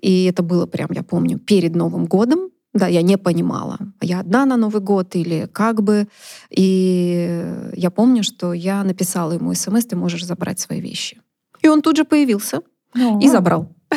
[0.00, 4.44] и это было прям, я помню, перед Новым годом, да, я не понимала, я одна
[4.46, 6.06] на Новый год или как бы.
[6.50, 11.20] И я помню, что я написала ему смс, ты можешь забрать свои вещи.
[11.62, 12.60] И он тут же появился
[12.94, 13.18] О.
[13.20, 13.68] и забрал.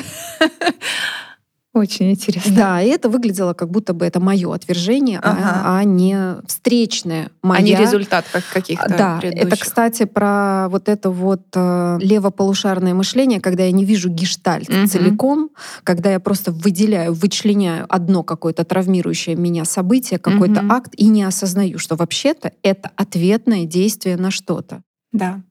[1.73, 2.53] Очень интересно.
[2.53, 5.61] Да, и это выглядело как будто бы это мое отвержение, а, ага.
[5.63, 7.61] а, а не встречное моя.
[7.61, 9.47] А не результат как каких-то Да, предыдущих.
[9.47, 14.85] это, кстати, про вот это вот э, левополушарное мышление, когда я не вижу гештальт угу.
[14.87, 15.51] целиком,
[15.85, 20.73] когда я просто выделяю, вычленяю одно какое-то травмирующее меня событие, какой-то угу.
[20.73, 24.81] акт, и не осознаю, что вообще-то это ответное действие на что-то.
[25.13, 25.41] Да.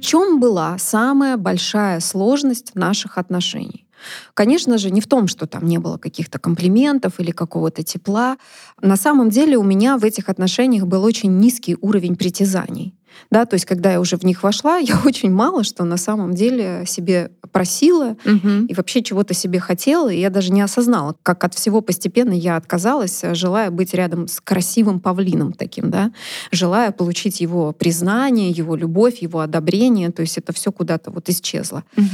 [0.00, 3.86] Чем была самая большая сложность наших отношений?
[4.34, 8.36] Конечно же, не в том, что там не было каких-то комплиментов или какого-то тепла.
[8.80, 12.94] На самом деле у меня в этих отношениях был очень низкий уровень притязаний.
[13.30, 16.34] Да, то есть, когда я уже в них вошла, я очень мало что на самом
[16.34, 18.66] деле себе просила угу.
[18.68, 20.08] и вообще чего-то себе хотела.
[20.08, 24.40] И я даже не осознала, как от всего постепенно я отказалась, желая быть рядом с
[24.40, 26.12] красивым павлином таким, да,
[26.52, 30.10] желая получить его признание, его любовь, его одобрение.
[30.10, 31.84] То есть это все куда-то вот исчезло.
[31.96, 32.06] Угу.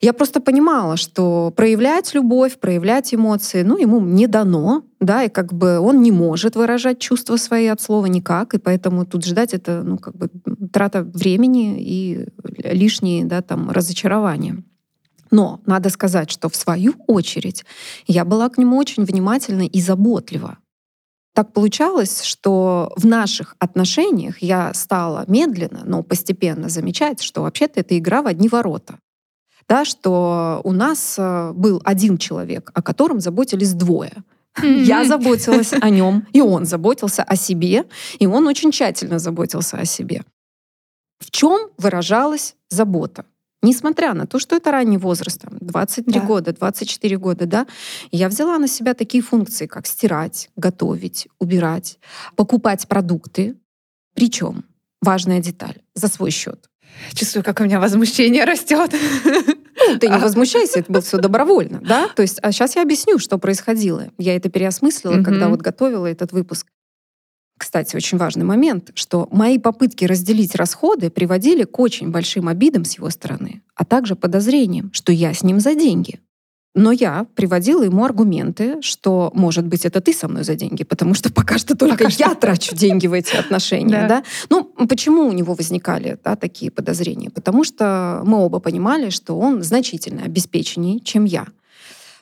[0.00, 5.52] Я просто понимала, что проявлять любовь, проявлять эмоции, ну, ему не дано, да, и как
[5.52, 9.82] бы он не может выражать чувства свои от слова никак, и поэтому тут ждать это,
[9.82, 10.28] ну, как бы
[10.72, 14.62] трата времени и лишние, да, там, разочарования.
[15.30, 17.64] Но надо сказать, что в свою очередь
[18.06, 20.58] я была к нему очень внимательна и заботлива.
[21.34, 27.96] Так получалось, что в наших отношениях я стала медленно, но постепенно замечать, что вообще-то это
[27.96, 28.98] игра в одни ворота
[29.68, 34.12] да, что у нас э, был один человек, о котором заботились двое.
[34.62, 37.84] Я заботилась о нем, и он заботился о себе,
[38.18, 40.22] и он очень тщательно заботился о себе.
[41.18, 43.24] В чем выражалась забота?
[43.60, 46.26] Несмотря на то, что это ранний возраст, там, 23 да.
[46.26, 47.66] года, 24 года, да,
[48.12, 51.98] я взяла на себя такие функции, как стирать, готовить, убирать,
[52.36, 53.56] покупать продукты.
[54.14, 54.64] Причем,
[55.02, 56.70] важная деталь, за свой счет.
[57.14, 58.94] Чувствую, как у меня возмущение растет.
[59.96, 62.08] Ты не возмущайся, это было все добровольно, да?
[62.16, 64.08] То есть, а сейчас я объясню, что происходило.
[64.18, 66.66] Я это переосмыслила, когда вот готовила этот выпуск.
[67.58, 72.96] Кстати, очень важный момент, что мои попытки разделить расходы приводили к очень большим обидам с
[72.96, 76.20] его стороны, а также подозрениям, что я с ним за деньги.
[76.74, 81.14] Но я приводила ему аргументы, что, может быть, это ты со мной за деньги, потому
[81.14, 82.34] что пока что только пока я что.
[82.34, 84.02] трачу деньги в эти отношения.
[84.02, 84.08] Да.
[84.08, 84.24] Да?
[84.50, 87.30] Ну, почему у него возникали да, такие подозрения?
[87.30, 91.46] Потому что мы оба понимали, что он значительно обеспеченнее, чем я.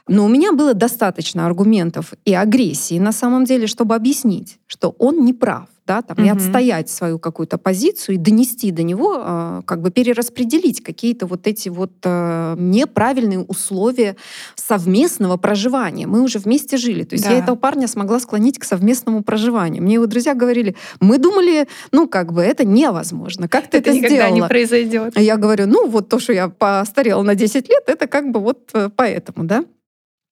[0.09, 5.25] Но у меня было достаточно аргументов и агрессии на самом деле, чтобы объяснить, что он
[5.25, 6.27] не прав да, там, угу.
[6.27, 11.47] и отстоять свою какую-то позицию и донести до него, э, как бы перераспределить какие-то вот
[11.47, 14.16] эти вот э, неправильные условия
[14.57, 16.07] совместного проживания.
[16.07, 17.05] Мы уже вместе жили.
[17.05, 17.33] То есть да.
[17.33, 19.83] я этого парня смогла склонить к совместному проживанию.
[19.83, 23.49] Мне его друзья говорили, мы думали, ну, как бы это невозможно.
[23.49, 24.35] Как ты это, это никогда сделала?
[24.35, 25.19] не произойдет.
[25.19, 28.71] Я говорю, ну, вот то, что я постарела на 10 лет, это как бы вот
[28.75, 29.64] э, поэтому, да.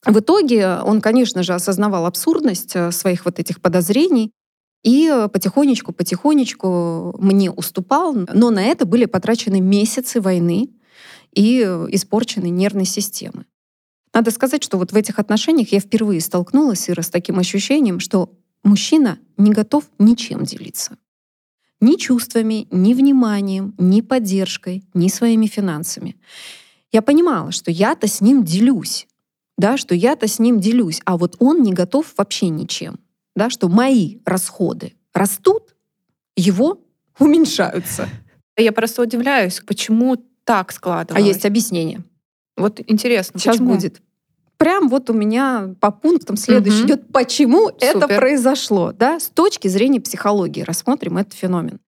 [0.06, 4.32] В итоге он, конечно же, осознавал абсурдность э, своих вот этих подозрений.
[4.82, 10.68] И потихонечку-потихонечку мне уступал, но на это были потрачены месяцы войны
[11.32, 13.46] и испорчены нервной системы.
[14.12, 18.30] Надо сказать, что вот в этих отношениях я впервые столкнулась, Ира, с таким ощущением, что
[18.62, 20.98] мужчина не готов ничем делиться.
[21.80, 26.16] Ни чувствами, ни вниманием, ни поддержкой, ни своими финансами.
[26.92, 29.08] Я понимала, что я-то с ним делюсь,
[29.56, 32.98] да, что я-то с ним делюсь, а вот он не готов вообще ничем
[33.34, 35.74] да, что мои расходы растут,
[36.36, 36.80] его
[37.18, 38.08] уменьшаются.
[38.56, 41.24] Я просто удивляюсь, почему так складывалось.
[41.24, 42.02] А есть объяснение.
[42.56, 43.74] Вот интересно, Сейчас почему?
[43.74, 44.00] будет.
[44.58, 46.86] прям вот у меня по пунктам следующий угу.
[46.86, 47.96] идет, почему Супер.
[47.96, 51.80] это произошло, да, с точки зрения психологии рассмотрим этот феномен.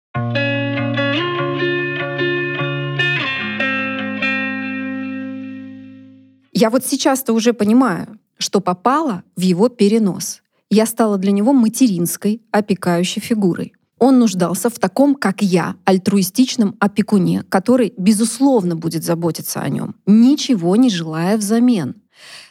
[6.59, 10.41] Я вот сейчас-то уже понимаю, что попала в его перенос.
[10.71, 13.75] Я стала для него материнской, опекающей фигурой.
[13.99, 20.77] Он нуждался в таком, как я, альтруистичном опекуне, который, безусловно, будет заботиться о нем, ничего
[20.77, 21.97] не желая взамен.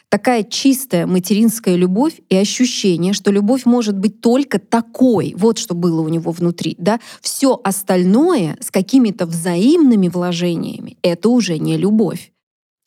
[0.08, 6.00] Такая чистая материнская любовь и ощущение, что любовь может быть только такой, вот что было
[6.00, 12.30] у него внутри, да, все остальное с какими-то взаимными вложениями, это уже не любовь.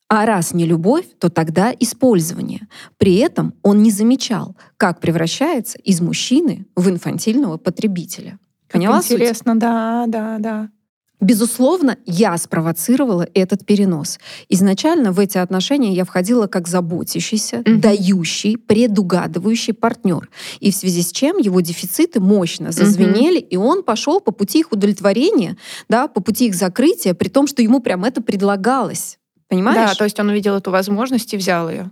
[0.10, 2.67] А раз не любовь, то тогда использование.
[2.98, 8.39] При этом он не замечал, как превращается из мужчины в инфантильного потребителя.
[8.72, 9.62] Поняла Интересно, суть?
[9.62, 10.69] да, да, да.
[11.22, 14.19] Безусловно, я спровоцировала этот перенос.
[14.48, 17.76] Изначально в эти отношения я входила как заботящийся, mm-hmm.
[17.80, 20.30] дающий, предугадывающий партнер.
[20.62, 23.50] И в связи с чем его дефициты мощно зазвенели, mm-hmm.
[23.50, 25.58] и он пошел по пути их удовлетворения,
[25.89, 29.19] да, по пути их закрытия, при том, что ему прям это предлагалось.
[29.50, 29.90] Понимаешь?
[29.90, 31.92] Да, то есть он увидел эту возможность и взял ее.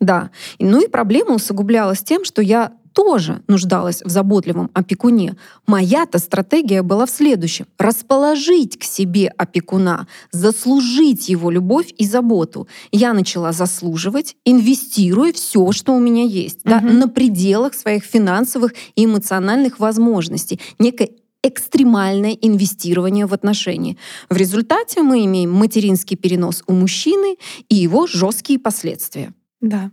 [0.00, 0.30] Да.
[0.58, 5.36] Ну и проблема усугублялась тем, что я тоже нуждалась в заботливом опекуне.
[5.66, 7.66] Моя-то стратегия была в следующем.
[7.78, 12.68] Расположить к себе опекуна, заслужить его любовь и заботу.
[12.90, 16.70] Я начала заслуживать, инвестируя все, что у меня есть, угу.
[16.70, 20.60] да, на пределах своих финансовых и эмоциональных возможностей.
[20.78, 21.10] Некое
[21.42, 23.96] экстремальное инвестирование в отношения.
[24.30, 27.36] В результате мы имеем материнский перенос у мужчины
[27.68, 29.34] и его жесткие последствия.
[29.60, 29.90] Да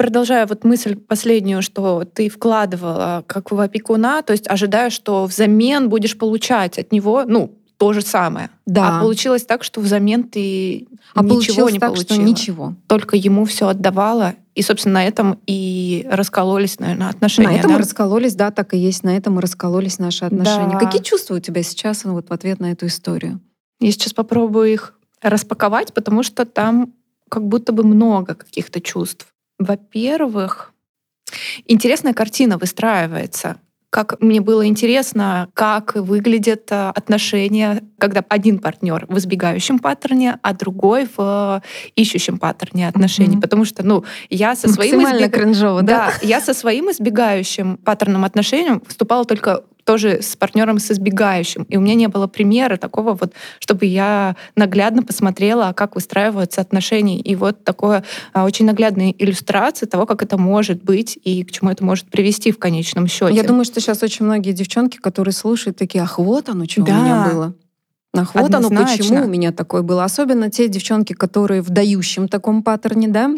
[0.00, 5.90] продолжая вот мысль последнюю, что ты вкладывала как в опекуна, то есть ожидая, что взамен
[5.90, 8.50] будешь получать от него, ну, то же самое.
[8.66, 8.98] Да.
[8.98, 12.14] А получилось так, что взамен ты а ничего не так, получила.
[12.14, 12.74] Что ничего.
[12.86, 14.34] Только ему все отдавала.
[14.54, 17.48] И, собственно, на этом и раскололись, наверное, отношения.
[17.48, 17.78] На этом да?
[17.78, 19.02] раскололись, да, так и есть.
[19.02, 20.74] На этом и раскололись наши отношения.
[20.74, 20.78] Да.
[20.78, 23.40] Какие чувства у тебя сейчас ну, вот, в ответ на эту историю?
[23.80, 26.92] Я сейчас попробую их распаковать, потому что там
[27.30, 29.26] как будто бы много каких-то чувств.
[29.58, 30.74] Во-первых,
[31.66, 33.56] интересная картина выстраивается.
[33.90, 40.52] Как мне было интересно, как выглядят э, отношения, когда один партнер в избегающем паттерне, а
[40.52, 41.60] другой в
[41.96, 43.36] ищущем паттерне отношений.
[43.36, 43.40] Mm-hmm.
[43.40, 45.34] Потому что, ну, я со своим избег...
[45.34, 46.06] кринжово, да?
[46.06, 51.64] да, я со своим избегающим паттерном отношением вступала только тоже с партнером с избегающим.
[51.64, 57.18] И у меня не было примера такого вот, чтобы я наглядно посмотрела, как выстраиваются отношения.
[57.18, 61.72] И вот такое а, очень наглядная иллюстрация того, как это может быть и к чему
[61.72, 63.34] это может привести в конечном счете.
[63.34, 66.92] Я думаю, что сейчас очень многие девчонки, которые слушают, такие, ах, вот оно, что да.
[66.92, 67.54] у меня было.
[68.14, 68.84] Ах, вот Однозначно.
[68.84, 70.04] оно, почему у меня такое было.
[70.04, 73.28] Особенно те девчонки, которые в дающем таком паттерне, да,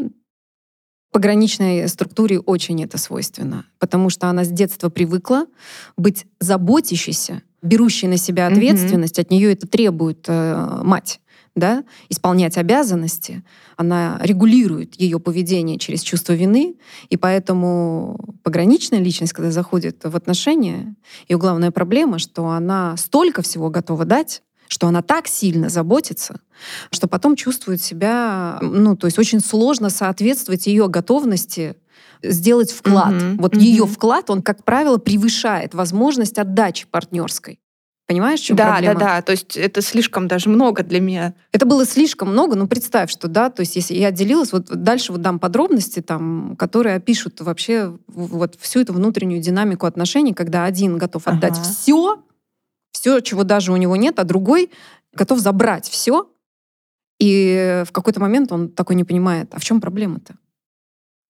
[1.13, 5.47] пограничной структуре очень это свойственно, потому что она с детства привыкла
[5.97, 9.23] быть заботящейся, берущей на себя ответственность, mm-hmm.
[9.23, 11.21] от нее это требует э, мать
[11.55, 13.43] да, исполнять обязанности,
[13.77, 16.77] она регулирует ее поведение через чувство вины,
[17.11, 20.95] и поэтому пограничная личность, когда заходит в отношения,
[21.29, 24.43] ее главная проблема, что она столько всего готова дать,
[24.73, 26.41] что она так сильно заботится,
[26.91, 31.77] что потом чувствует себя, ну, то есть очень сложно соответствовать ее готовности
[32.23, 33.13] сделать вклад.
[33.13, 33.37] Mm-hmm.
[33.39, 33.61] Вот mm-hmm.
[33.61, 37.61] ее вклад, он, как правило, превышает возможность отдачи партнерской.
[38.07, 38.95] Понимаешь, в чем да, проблема?
[38.95, 39.23] Да, да, да.
[39.23, 41.35] То есть это слишком даже много для меня.
[41.53, 45.13] Это было слишком много, ну представь, что да, то есть если я делилась, вот дальше
[45.13, 50.97] вот дам подробности там, которые опишут вообще вот всю эту внутреннюю динамику отношений, когда один
[50.97, 51.63] готов отдать ага.
[51.63, 52.23] все,
[53.03, 54.71] все, чего даже у него нет, а другой
[55.13, 56.31] готов забрать все.
[57.19, 60.37] И в какой-то момент он такой не понимает, а в чем проблема-то?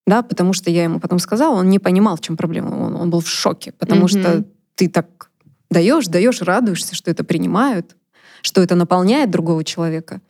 [0.06, 2.76] Да, потому что я ему потом сказала, он не понимал, в чем проблема.
[2.76, 4.20] Он, он был в шоке, потому mm-hmm.
[4.20, 5.30] что ты так
[5.70, 7.96] даешь, даешь, радуешься, что это принимают,
[8.42, 10.20] что это наполняет другого человека.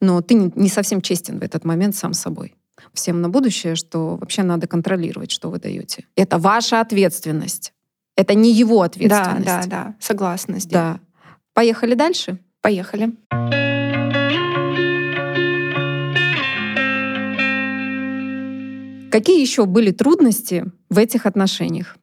[0.00, 2.56] Но ты не, не совсем честен в этот момент сам собой.
[2.92, 6.06] Всем на будущее, что вообще надо контролировать, что вы даете.
[6.16, 7.72] Это ваша ответственность.
[8.16, 9.44] Это не его ответственность.
[9.44, 10.58] Да, да, да, согласна.
[10.58, 11.00] С Да.
[11.52, 12.38] Поехали дальше?
[12.62, 13.12] Поехали.
[19.10, 21.96] Какие еще были трудности в этих отношениях?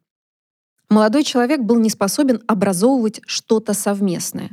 [0.90, 4.52] Молодой человек был не способен образовывать что-то совместное.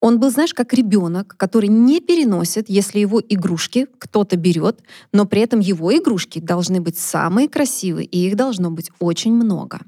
[0.00, 4.80] Он был, знаешь, как ребенок, который не переносит, если его игрушки кто-то берет,
[5.12, 9.80] но при этом его игрушки должны быть самые красивые, и их должно быть очень много.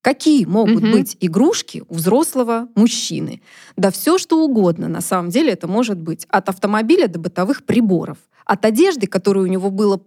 [0.00, 0.92] Какие могут угу.
[0.92, 3.42] быть игрушки у взрослого мужчины?
[3.76, 4.88] Да все, что угодно.
[4.88, 8.18] На самом деле это может быть от автомобиля до бытовых приборов.
[8.44, 10.00] От одежды, которой у него было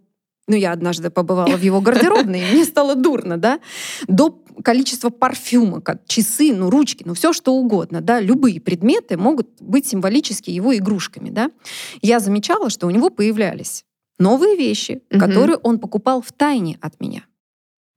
[0.48, 3.60] ну, я однажды побывала в его гардеробной, и мне стало дурно, да,
[4.08, 9.48] до количества парфюма, как часы, ну, ручки, ну, все что угодно, да, любые предметы могут
[9.62, 11.52] быть символически его игрушками, да.
[12.02, 13.86] Я замечала, что у него появлялись
[14.20, 15.20] новые вещи, угу.
[15.20, 17.24] которые он покупал в тайне от меня.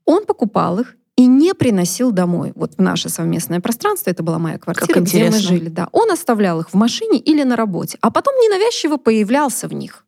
[0.05, 2.53] Он покупал их и не приносил домой.
[2.55, 5.89] Вот в наше совместное пространство, это была моя квартира, где мы жили, да.
[5.93, 10.05] Он оставлял их в машине или на работе, а потом ненавязчиво появлялся в них.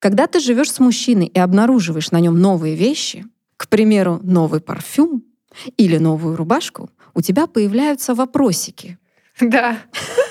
[0.00, 3.24] Когда ты живешь с мужчиной и обнаруживаешь на нем новые вещи,
[3.56, 5.22] к примеру, новый парфюм
[5.76, 8.98] или новую рубашку, у тебя появляются вопросики.
[9.40, 9.78] Да.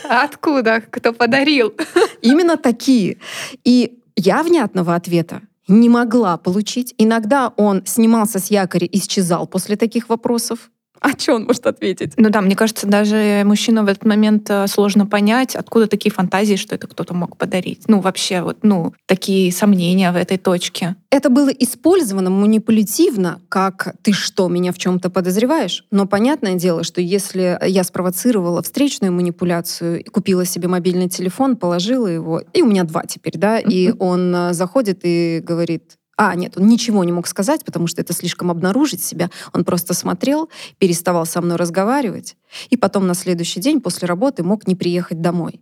[0.09, 0.81] Откуда?
[0.81, 1.73] Кто подарил?
[2.21, 3.17] Именно такие.
[3.63, 5.41] И я внятного ответа
[5.71, 6.93] не могла получить.
[6.97, 10.69] Иногда он снимался с якоря исчезал после таких вопросов.
[11.11, 12.13] А что он может ответить?
[12.17, 16.55] Ну да, мне кажется, даже мужчину в этот момент э, сложно понять, откуда такие фантазии,
[16.55, 17.83] что это кто-то мог подарить.
[17.87, 20.95] Ну вообще, вот, ну, такие сомнения в этой точке.
[21.09, 26.83] Это было использовано манипулятивно, как «ты что, меня в чем то подозреваешь?» Но понятное дело,
[26.83, 32.83] что если я спровоцировала встречную манипуляцию, купила себе мобильный телефон, положила его, и у меня
[32.83, 37.25] два теперь, да, и он э, заходит и говорит, а, нет, он ничего не мог
[37.25, 39.31] сказать, потому что это слишком обнаружить себя.
[39.53, 42.37] Он просто смотрел, переставал со мной разговаривать,
[42.69, 45.61] и потом на следующий день после работы мог не приехать домой.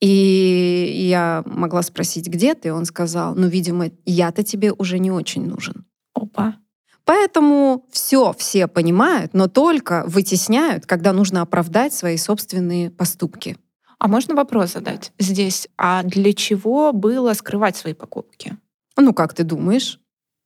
[0.00, 2.72] И я могла спросить, где ты?
[2.72, 5.84] Он сказал, ну, видимо, я-то тебе уже не очень нужен.
[6.12, 6.56] Опа.
[7.04, 13.58] Поэтому все все понимают, но только вытесняют, когда нужно оправдать свои собственные поступки.
[14.00, 15.68] А можно вопрос задать здесь?
[15.78, 18.58] А для чего было скрывать свои покупки?
[19.00, 19.98] Ну, как ты думаешь?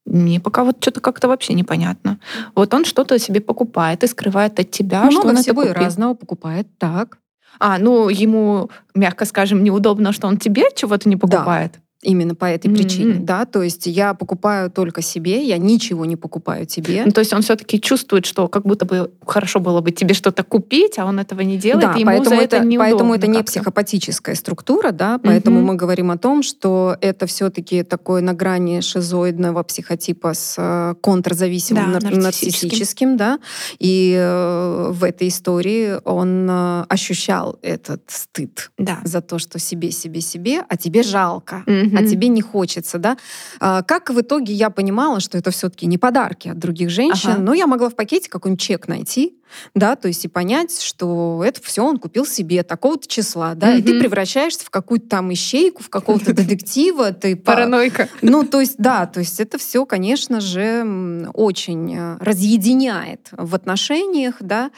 [0.07, 2.19] Мне пока вот что-то как-то вообще непонятно.
[2.55, 5.85] Вот он что-то себе покупает и скрывает от тебя, Много что он всего это и
[5.85, 7.19] разного покупает, так.
[7.59, 11.73] А, ну ему, мягко скажем, неудобно, что он тебе чего-то не покупает.
[11.73, 11.79] Да.
[12.05, 12.77] Именно по этой mm-hmm.
[12.77, 17.03] причине, да, то есть я покупаю только себе, я ничего не покупаю тебе.
[17.07, 20.45] Ну, то есть он все-таки чувствует, что как будто бы хорошо было бы тебе что-то
[20.45, 23.15] купить, а он этого не делает, да, и ему поэтому за это, это неудобно Поэтому
[23.15, 25.65] это не психопатическая структура, да, поэтому mm-hmm.
[25.65, 31.93] мы говорим о том, что это все-таки такое на грани шизоидного психотипа с э, контрзависимым
[31.93, 33.39] да, нар- нарциссическим, да,
[33.79, 38.99] и э, в этой истории он э, ощущал этот стыд да.
[39.05, 41.65] за то, что себе, себе, себе, а тебе жалко.
[41.67, 43.17] Mm-hmm а тебе не хочется, да.
[43.61, 47.41] А, как в итоге я понимала, что это все-таки не подарки от других женщин, ага.
[47.41, 49.39] но я могла в пакете какой-нибудь чек найти,
[49.75, 53.79] да, то есть и понять, что это все он купил себе такого-то числа, да, mm-hmm.
[53.79, 58.09] и ты превращаешься в какую-то там ищейку, в какого-то детектива, ты паранойка.
[58.23, 64.37] Ну, то есть, да, то есть это все, конечно же, очень э, разъединяет в отношениях,
[64.41, 64.71] да.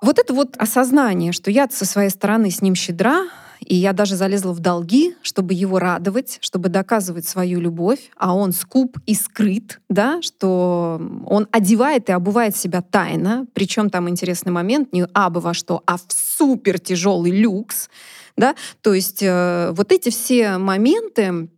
[0.00, 3.26] Вот это вот осознание, что я со своей стороны с ним щедра,
[3.64, 8.52] и я даже залезла в долги, чтобы его радовать, чтобы доказывать свою любовь, а он
[8.52, 14.92] скуп и скрыт, да, что он одевает и обувает себя тайно, причем там интересный момент,
[14.92, 17.88] не абы во что, а в супер тяжелый люкс,
[18.36, 21.48] да, то есть э, вот эти все моменты,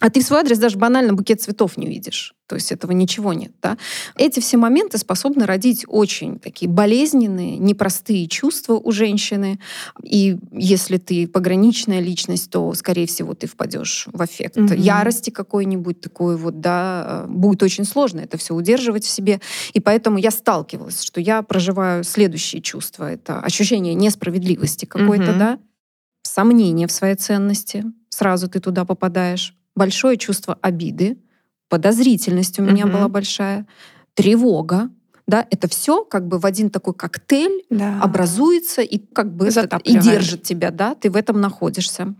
[0.00, 2.34] а ты в свой адрес даже банально букет цветов не видишь.
[2.52, 3.52] То есть этого ничего нет.
[3.62, 3.78] Да?
[4.14, 9.58] Эти все моменты способны родить очень такие болезненные, непростые чувства у женщины.
[10.02, 14.74] И если ты пограничная личность, то, скорее всего, ты впадешь в эффект угу.
[14.74, 17.24] ярости какой-нибудь такой вот, да.
[17.26, 19.40] Будет очень сложно это все удерживать в себе.
[19.72, 23.10] И поэтому я сталкивалась, что я проживаю следующие чувства.
[23.10, 25.38] Это ощущение несправедливости какой-то, угу.
[25.38, 25.58] да,
[26.22, 27.86] сомнение в своей ценности.
[28.10, 31.16] Сразу ты туда попадаешь большое чувство обиды,
[31.72, 32.92] подозрительность у меня угу.
[32.92, 33.66] была большая,
[34.12, 34.90] тревога,
[35.26, 37.98] да, это все как бы в один такой коктейль да.
[38.02, 42.14] образуется и как бы и держит тебя, да, ты в этом находишься.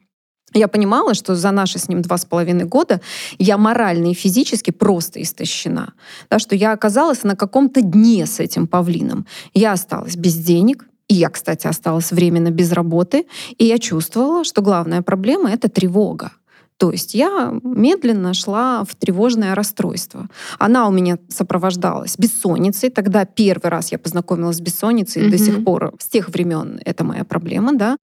[0.55, 3.03] Я понимала, что за наши с ним два с половиной года
[3.39, 5.93] я морально и физически просто истощена.
[6.31, 9.27] Да, что я оказалась на каком-то дне с этим павлином.
[9.53, 13.27] Я осталась без денег, и я, кстати, осталась временно без работы,
[13.59, 16.33] и я чувствовала, что главная проблема— это тревога.
[16.77, 20.29] То есть я медленно шла в тревожное расстройство.
[20.59, 22.91] Она у меня сопровождалась бессонницей.
[22.91, 25.31] Тогда первый раз я познакомилась с бессонницей, mm-hmm.
[25.31, 27.97] до сих пор с тех времен это моя проблема, да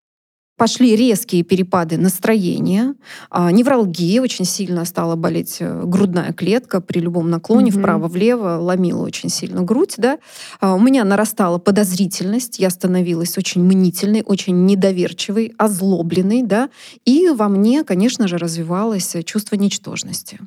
[0.58, 2.94] пошли резкие перепады настроения,
[3.30, 7.78] а, невралгия, очень сильно стала болеть э, грудная клетка при любом наклоне mm-hmm.
[7.78, 10.18] вправо-влево, ломила очень сильно грудь, да.
[10.60, 16.70] А, у меня нарастала подозрительность, я становилась очень мнительной, очень недоверчивой, озлобленной, да,
[17.04, 20.40] и во мне, конечно же, развивалось чувство ничтожности.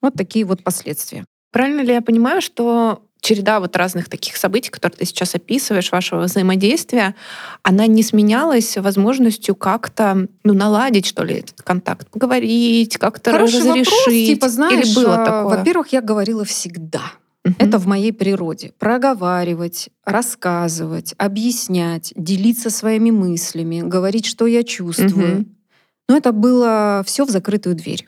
[0.00, 1.24] Вот такие вот последствия.
[1.52, 6.22] Правильно ли я понимаю, что череда вот разных таких событий, которые ты сейчас описываешь, вашего
[6.22, 7.14] взаимодействия,
[7.62, 13.90] она не сменялась возможностью как-то ну, наладить, что ли, этот контакт, поговорить, как-то Хороший разрешить?
[13.90, 15.56] Вопрос, типа, знаешь, Или было такое?
[15.56, 17.12] Во-первых, я говорила всегда.
[17.44, 17.54] Угу.
[17.58, 18.72] Это в моей природе.
[18.78, 25.40] Проговаривать, рассказывать, объяснять, делиться своими мыслями, говорить, что я чувствую.
[25.40, 25.46] Угу.
[26.08, 28.06] Но это было все в закрытую дверь.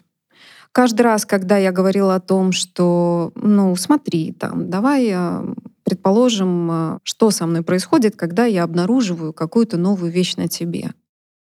[0.74, 5.54] Каждый раз, когда я говорила о том, что, ну, смотри, там, давай э,
[5.84, 10.90] предположим, э, что со мной происходит, когда я обнаруживаю какую-то новую вещь на тебе.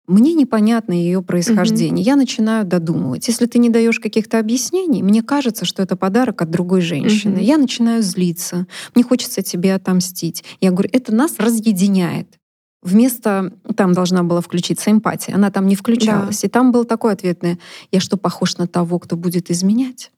[0.07, 2.05] Мне непонятно ее происхождение.
[2.05, 2.09] Mm-hmm.
[2.09, 3.27] Я начинаю додумывать.
[3.27, 7.39] Если ты не даешь каких-то объяснений, мне кажется, что это подарок от другой женщины.
[7.39, 7.45] Mm-hmm.
[7.45, 8.67] Я начинаю злиться.
[8.95, 10.45] Мне хочется тебе отомстить.
[10.61, 12.39] Я говорю, это нас разъединяет
[12.85, 16.43] вместо там должна была включиться эмпатия, она там не включалась.
[16.43, 16.47] Да.
[16.47, 17.59] И там был такой ответный,
[17.91, 20.13] я что, похож на того, кто будет изменять?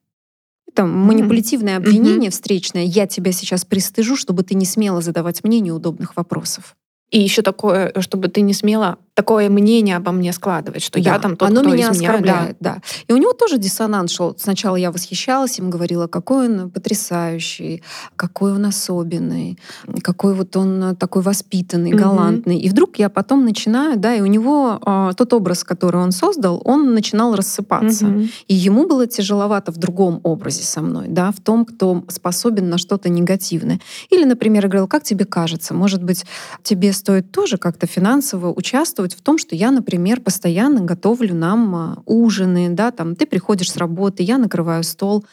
[0.74, 2.32] Там манипулятивное обвинение mm-hmm.
[2.32, 6.76] встречное, я тебя сейчас пристыжу, чтобы ты не смела задавать мне неудобных вопросов.
[7.10, 11.18] И еще такое, чтобы ты не смела такое мнение обо мне складывать, что да, я
[11.18, 12.20] там тот, оно кто меня изменяет.
[12.20, 12.82] оскорбляет, да.
[13.08, 14.36] И у него тоже диссонанс шел.
[14.38, 17.82] Сначала я восхищалась им, говорила, какой он потрясающий,
[18.14, 19.58] какой он особенный,
[20.02, 22.58] какой вот он такой воспитанный, галантный.
[22.58, 26.60] И вдруг я потом начинаю, да, и у него э, тот образ, который он создал,
[26.64, 28.06] он начинал рассыпаться.
[28.06, 28.20] Угу.
[28.48, 32.76] И ему было тяжеловато в другом образе со мной, да, в том, кто способен на
[32.76, 33.80] что-то негативное.
[34.10, 36.26] Или, например, я говорила, как тебе кажется, может быть,
[36.62, 41.74] тебе стоит тоже как-то финансово участвовать участвовать в том, что я, например, постоянно готовлю нам
[41.74, 45.24] а, ужины, да, там ты приходишь с работы, я накрываю стол.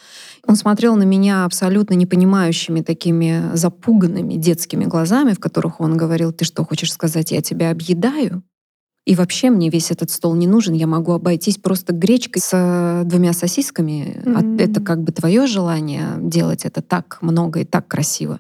[0.48, 6.46] Он смотрел на меня абсолютно непонимающими такими запуганными детскими глазами, в которых он говорил, ты
[6.46, 8.44] что, хочешь сказать, я тебя объедаю?
[9.06, 13.04] И вообще мне весь этот стол не нужен, я могу обойтись просто гречкой с э,
[13.06, 14.22] двумя сосисками.
[14.24, 14.62] Mm-hmm.
[14.62, 18.40] Это как бы твое желание делать это так много и так красиво.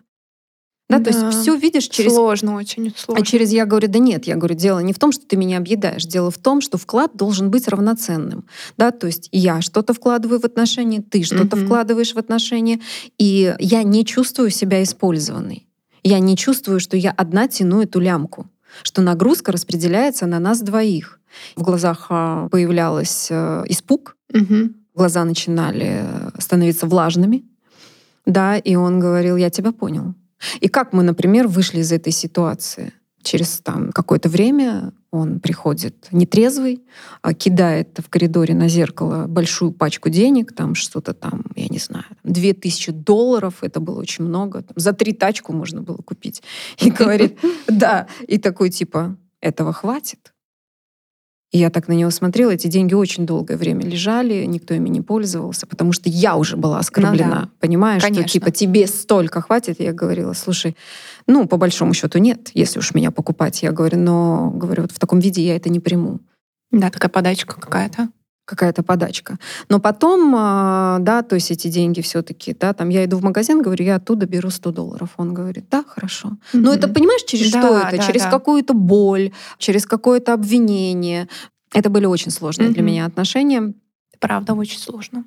[0.90, 2.14] Да, да, то есть все видишь через...
[2.14, 3.24] Сложно очень, а сложно.
[3.24, 5.58] А через я говорю, да нет, я говорю, дело не в том, что ты меня
[5.58, 8.46] объедаешь, дело в том, что вклад должен быть равноценным.
[8.78, 11.66] Да, то есть я что-то вкладываю в отношения, ты что-то угу.
[11.66, 12.82] вкладываешь в отношения,
[13.18, 15.68] и я не чувствую себя использованной.
[16.04, 18.48] Я не чувствую, что я одна тяну эту лямку,
[18.84, 21.22] что нагрузка распределяется на нас двоих.
[21.56, 24.70] В глазах а, появлялся э, испуг, угу.
[24.94, 26.06] глаза начинали
[26.38, 27.46] становиться влажными,
[28.26, 30.14] да, и он говорил, я тебя понял.
[30.60, 32.94] И как мы, например, вышли из этой ситуации?
[33.24, 36.84] Через там какое-то время он приходит нетрезвый,
[37.22, 42.06] а кидает в коридоре на зеркало большую пачку денег, там что-то там, я не знаю,
[42.24, 46.44] две тысячи долларов, это было очень много, там, за три тачку можно было купить.
[46.80, 50.33] И говорит, да, и такой типа, этого хватит.
[51.54, 55.02] И я так на него смотрела, эти деньги очень долгое время лежали, никто ими не
[55.02, 57.28] пользовался, потому что я уже была оскорблена.
[57.28, 57.50] Ну, да.
[57.60, 58.28] Понимаешь, Конечно.
[58.28, 59.80] что типа тебе столько хватит?
[59.80, 60.76] Я говорила, слушай,
[61.28, 63.62] ну, по большому счету нет, если уж меня покупать.
[63.62, 66.22] Я говорю, но говорю, вот в таком виде я это не приму.
[66.72, 68.10] Да, такая подачка какая-то
[68.46, 69.38] какая-то подачка.
[69.70, 73.62] Но потом, а, да, то есть эти деньги все-таки, да, там я иду в магазин,
[73.62, 75.10] говорю, я оттуда беру 100 долларов.
[75.18, 76.30] Он говорит, да, хорошо.
[76.30, 76.60] Mm-hmm.
[76.60, 77.98] Но это, понимаешь, через да, что это?
[77.98, 78.32] Да, через да.
[78.32, 81.30] какую-то боль, через какое-то обвинение.
[81.74, 82.74] Это были очень сложные mm-hmm.
[82.74, 83.74] для меня отношения.
[84.20, 85.26] Правда, очень сложно.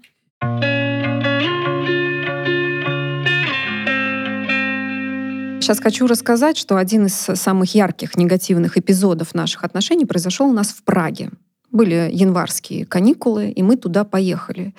[5.61, 10.69] Сейчас хочу рассказать, что один из самых ярких негативных эпизодов наших отношений произошел у нас
[10.69, 11.31] в Праге
[11.73, 14.75] были январские каникулы, и мы туда поехали.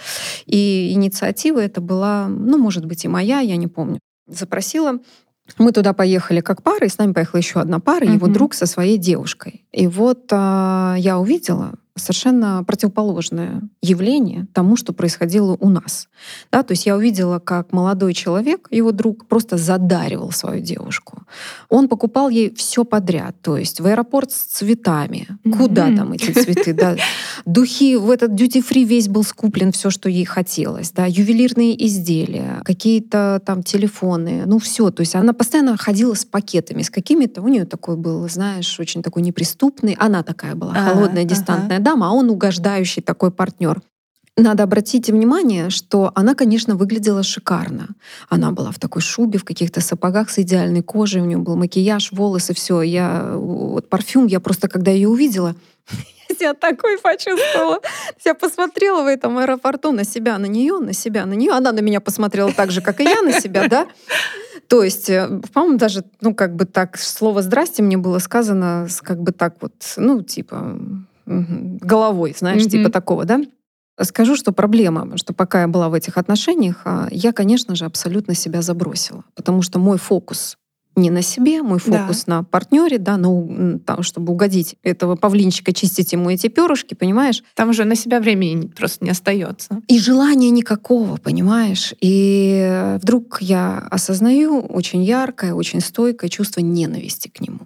[0.45, 3.99] И инициатива это была, ну, может быть, и моя, я не помню.
[4.27, 4.99] Запросила
[5.57, 8.13] мы туда поехали как пара, и с нами поехала еще одна пара, mm-hmm.
[8.15, 9.65] его друг со своей девушкой.
[9.71, 16.07] И вот а, я увидела, совершенно противоположное явление тому, что происходило у нас.
[16.51, 21.23] Да, то есть я увидела, как молодой человек, его друг, просто задаривал свою девушку.
[21.69, 25.27] Он покупал ей все подряд, то есть в аэропорт с цветами.
[25.43, 25.57] Mm-hmm.
[25.57, 26.73] Куда там эти цветы?
[26.73, 26.95] Да?
[27.45, 30.91] Духи, в этот duty-free весь был скуплен, все, что ей хотелось.
[30.91, 31.05] Да?
[31.05, 34.91] Ювелирные изделия, какие-то там телефоны, ну все.
[34.91, 39.01] То есть она постоянно ходила с пакетами, с какими-то, у нее такой был, знаешь, очень
[39.03, 39.95] такой неприступный.
[39.99, 43.81] Она такая была, холодная, дистантная дама, а он угождающий такой партнер.
[44.35, 47.88] Надо обратить внимание, что она, конечно, выглядела шикарно.
[48.29, 52.11] Она была в такой шубе, в каких-то сапогах с идеальной кожей, у нее был макияж,
[52.11, 52.81] волосы, все.
[52.81, 55.55] Я вот парфюм, я просто когда ее увидела,
[56.39, 57.79] я такой почувствовала.
[58.25, 61.51] Я посмотрела в этом аэропорту на себя, на нее, на себя, на нее.
[61.51, 63.88] Она на меня посмотрела так же, как и я на себя, да?
[64.67, 69.21] То есть, э, по-моему, даже, ну, как бы так, слово «здрасте» мне было сказано, как
[69.21, 70.77] бы так вот, ну, типа,
[71.28, 72.69] головой, знаешь, mm-hmm.
[72.69, 73.41] типа такого, да?
[74.01, 78.36] Скажу, что проблема, что пока я была в этих отношениях, а, я, конечно же, абсолютно
[78.36, 80.57] себя забросила, потому что мой фокус
[80.97, 82.38] не на себе, мой фокус да.
[82.38, 87.43] на партнере, да, на, там, чтобы угодить этого павлинчика, чистить ему эти перышки, понимаешь?
[87.53, 89.82] Там уже на себя времени просто не остается.
[89.88, 91.93] И желания никакого, понимаешь?
[92.01, 97.59] И вдруг я осознаю очень яркое, очень стойкое чувство ненависти к нему.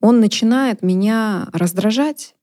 [0.00, 2.34] Он начинает меня раздражать,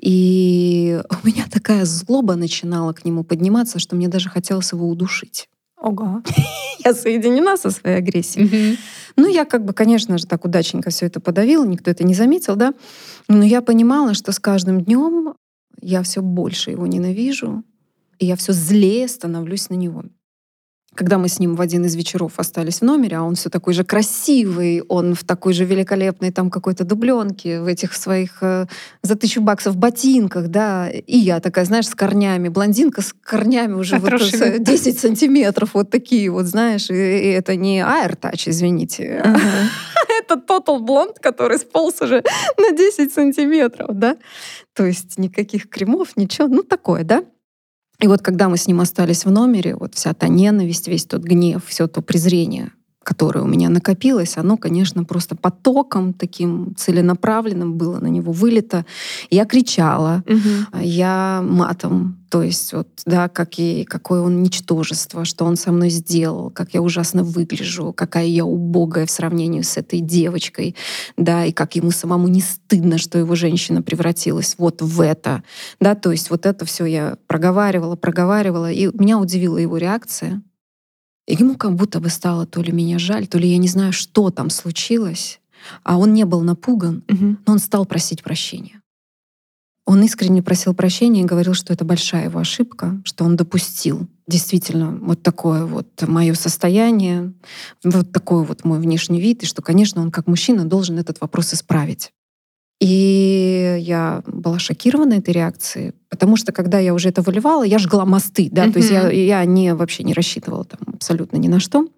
[0.00, 5.48] и у меня такая злоба начинала к нему подниматься, что мне даже хотелось его удушить.
[5.80, 6.22] Ого.
[6.84, 8.78] я соединена со своей агрессией.
[9.16, 12.56] Ну, я как бы, конечно же, так удачненько все это подавила, никто это не заметил,
[12.56, 12.74] да.
[13.28, 15.34] Но я понимала, что с каждым днем
[15.80, 17.62] я все больше его ненавижу,
[18.18, 20.04] и я все злее становлюсь на него
[20.94, 23.74] когда мы с ним в один из вечеров остались в номере, а он все такой
[23.74, 28.66] же красивый, он в такой же великолепной там какой-то дубленке, в этих своих э,
[29.02, 33.98] за тысячу баксов ботинках, да, и я такая, знаешь, с корнями, блондинка с корнями уже
[33.98, 34.12] вот
[34.58, 39.66] 10 сантиметров, вот такие вот, знаешь, и, и это не AirTouch, извините, uh-huh.
[40.20, 42.22] это Total Blonde, который сполз уже
[42.58, 44.16] на 10 сантиметров, да,
[44.74, 47.24] то есть никаких кремов, ничего, ну такое, да.
[48.00, 51.22] И вот когда мы с ним остались в номере, вот вся та ненависть, весь тот
[51.22, 52.72] гнев, все то презрение,
[53.04, 58.84] которое у меня накопилось, оно, конечно, просто потоком таким целенаправленным было на него вылито.
[59.30, 60.78] Я кричала, угу.
[60.80, 65.90] я матом, то есть вот, да, как и, какое он ничтожество, что он со мной
[65.90, 70.74] сделал, как я ужасно выгляжу, какая я убогая в сравнении с этой девочкой,
[71.16, 75.44] да, и как ему самому не стыдно, что его женщина превратилась вот в это,
[75.78, 80.42] да, то есть вот это все я проговаривала, проговаривала, и меня удивила его реакция,
[81.26, 84.30] ему как будто бы стало то ли меня жаль, то ли я не знаю, что
[84.30, 85.40] там случилось.
[85.82, 87.36] А он не был напуган, угу.
[87.46, 88.82] но он стал просить прощения.
[89.86, 94.92] Он искренне просил прощения и говорил, что это большая его ошибка, что он допустил действительно
[94.92, 97.34] вот такое вот мое состояние,
[97.82, 101.52] вот такой вот мой внешний вид, и что, конечно, он как мужчина должен этот вопрос
[101.52, 102.12] исправить.
[102.84, 108.04] И я была шокирована этой реакцией, потому что когда я уже это выливала, я жгла
[108.04, 108.72] мосты, да, mm-hmm.
[108.72, 111.88] то есть я, я не, вообще не рассчитывала там абсолютно ни на что.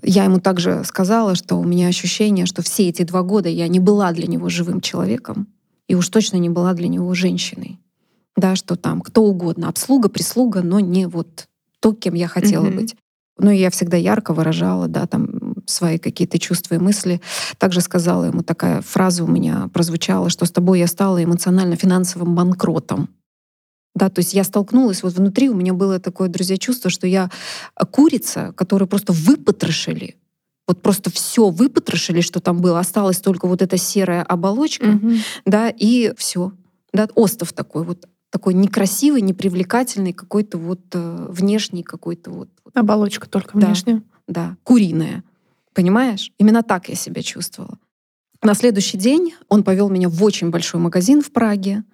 [0.00, 3.80] Я ему также сказала, что у меня ощущение, что все эти два года я не
[3.80, 5.48] была для него живым человеком,
[5.88, 7.80] и уж точно не была для него женщиной.
[8.36, 11.48] Да, что там кто угодно, обслуга, прислуга, но не вот
[11.80, 12.76] то, кем я хотела mm-hmm.
[12.76, 12.94] быть.
[13.38, 17.20] Ну, я всегда ярко выражала, да, там свои какие-то чувства и мысли.
[17.58, 23.08] Также сказала ему, такая фраза у меня прозвучала, что с тобой я стала эмоционально-финансовым банкротом.
[23.94, 27.30] Да, то есть я столкнулась, вот внутри у меня было такое, друзья, чувство, что я
[27.90, 30.16] курица, которую просто выпотрошили,
[30.66, 35.18] вот просто все выпотрошили, что там было, осталась только вот эта серая оболочка, mm-hmm.
[35.44, 36.52] да, и все,
[36.92, 42.48] да, остов такой вот такой некрасивый, непривлекательный, какой-то вот э, внешний какой-то вот.
[42.72, 43.96] Оболочка только внешняя.
[43.96, 45.22] Да, да, куриная.
[45.74, 46.30] Понимаешь?
[46.38, 47.78] Именно так я себя чувствовала.
[48.42, 51.84] На следующий день он повел меня в очень большой магазин в Праге,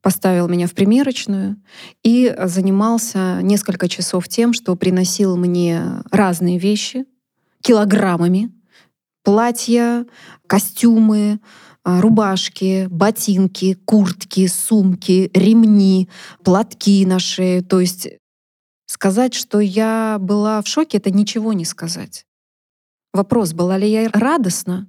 [0.00, 1.56] поставил меня в примерочную
[2.04, 5.82] и занимался несколько часов тем, что приносил мне
[6.12, 7.06] разные вещи
[7.60, 8.52] килограммами.
[9.24, 10.06] Платья,
[10.46, 11.40] костюмы,
[11.82, 16.08] а, рубашки, ботинки, куртки, сумки, ремни,
[16.44, 17.64] платки на шею.
[17.64, 18.08] То есть
[18.86, 22.24] сказать, что я была в шоке, это ничего не сказать.
[23.16, 24.86] Вопрос, была ли я радостна?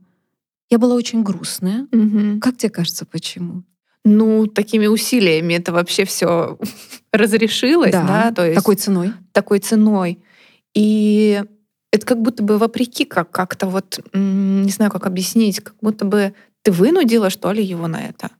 [0.69, 1.87] Я была очень грустная.
[1.93, 2.39] Угу.
[2.41, 3.63] Как тебе кажется, почему?
[4.03, 6.57] Ну, такими усилиями это вообще все
[7.13, 9.13] разрешилось, да, да, то есть такой ценой.
[9.31, 10.19] Такой ценой.
[10.73, 11.41] И
[11.91, 16.33] это как будто бы вопреки, как как-то вот, не знаю, как объяснить, как будто бы
[16.63, 18.31] ты вынудила, что ли, его на это?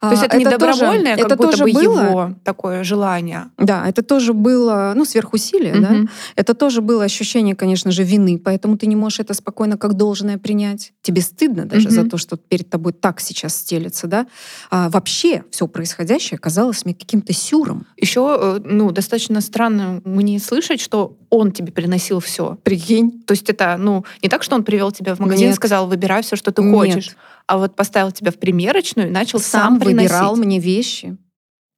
[0.00, 2.34] То есть а, это, это не добровольное, тоже, как это будто тоже бы было, его
[2.42, 3.50] такое желание.
[3.58, 5.82] Да, это тоже было, ну, сверхусилие, угу.
[5.82, 5.96] да.
[6.36, 10.38] Это тоже было ощущение, конечно же, вины, поэтому ты не можешь это спокойно как должное
[10.38, 10.94] принять.
[11.02, 11.94] Тебе стыдно даже угу.
[11.94, 14.26] за то, что перед тобой так сейчас стелется, да.
[14.70, 17.86] А вообще все происходящее казалось мне каким-то сюром.
[17.98, 22.58] Еще, э, ну, достаточно странно мне слышать, что он тебе приносил все.
[22.62, 23.22] Прикинь.
[23.22, 25.56] То есть это, ну, не так, что он привел тебя в магазин, Нет.
[25.56, 26.74] сказал, выбирай все, что ты Нет.
[26.74, 27.16] хочешь
[27.50, 30.12] а вот поставил тебя в примерочную и начал сам, сам приносить.
[30.12, 31.18] выбирал мне вещи.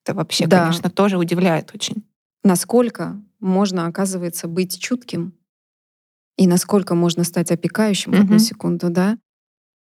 [0.04, 0.64] Это вообще, да.
[0.64, 2.04] конечно, тоже удивляет очень.
[2.44, 5.32] Насколько можно, оказывается, быть чутким
[6.36, 8.20] и насколько можно стать опекающим, угу.
[8.20, 9.16] одну секунду, да?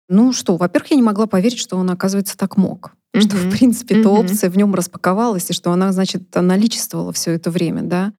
[0.09, 2.95] Ну что, во-первых, я не могла поверить, что он, оказывается, так мог.
[3.13, 3.21] Угу.
[3.21, 7.51] Что, в принципе, эта опция в нем распаковалась, и что она, значит, наличествовала все это
[7.51, 8.11] время, да?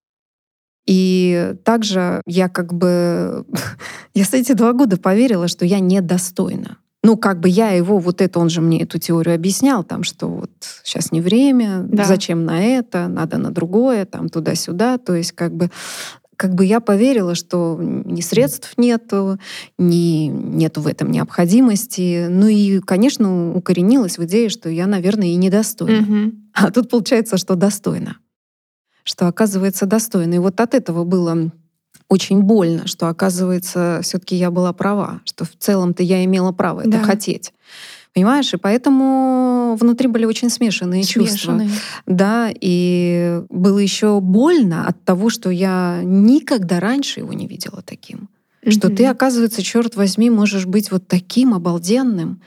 [0.86, 3.44] И также я как бы...
[4.14, 8.20] я за эти два года поверила, что я недостойна Ну, как бы я его, вот
[8.20, 10.50] это, он же мне эту теорию объяснял, там, что вот
[10.84, 12.04] сейчас не время, да.
[12.04, 14.98] зачем на это, надо на другое, там, туда-сюда.
[14.98, 15.70] То есть, как бы,
[16.36, 19.38] как бы я поверила, что ни средств нету,
[19.78, 22.28] ни нету в этом необходимости.
[22.28, 26.02] Ну и, конечно, укоренилась в идее, что я, наверное, и недостойна.
[26.02, 26.32] Угу.
[26.54, 28.18] А тут получается, что достойна.
[29.06, 30.34] Что, оказывается, достойна.
[30.34, 31.52] И вот от этого было
[32.08, 36.98] очень больно, что, оказывается, все-таки я была права, что в целом-то я имела право это
[36.98, 37.52] хотеть.
[38.14, 38.52] Понимаешь?
[38.52, 41.68] И поэтому внутри были очень смешанные, смешанные.
[41.68, 41.82] чувства.
[42.06, 48.28] Да, и было еще больно от того, что я никогда раньше его не видела таким.
[48.66, 48.72] Mm-hmm.
[48.72, 52.40] Что ты, оказывается, черт возьми, можешь быть вот таким обалденным,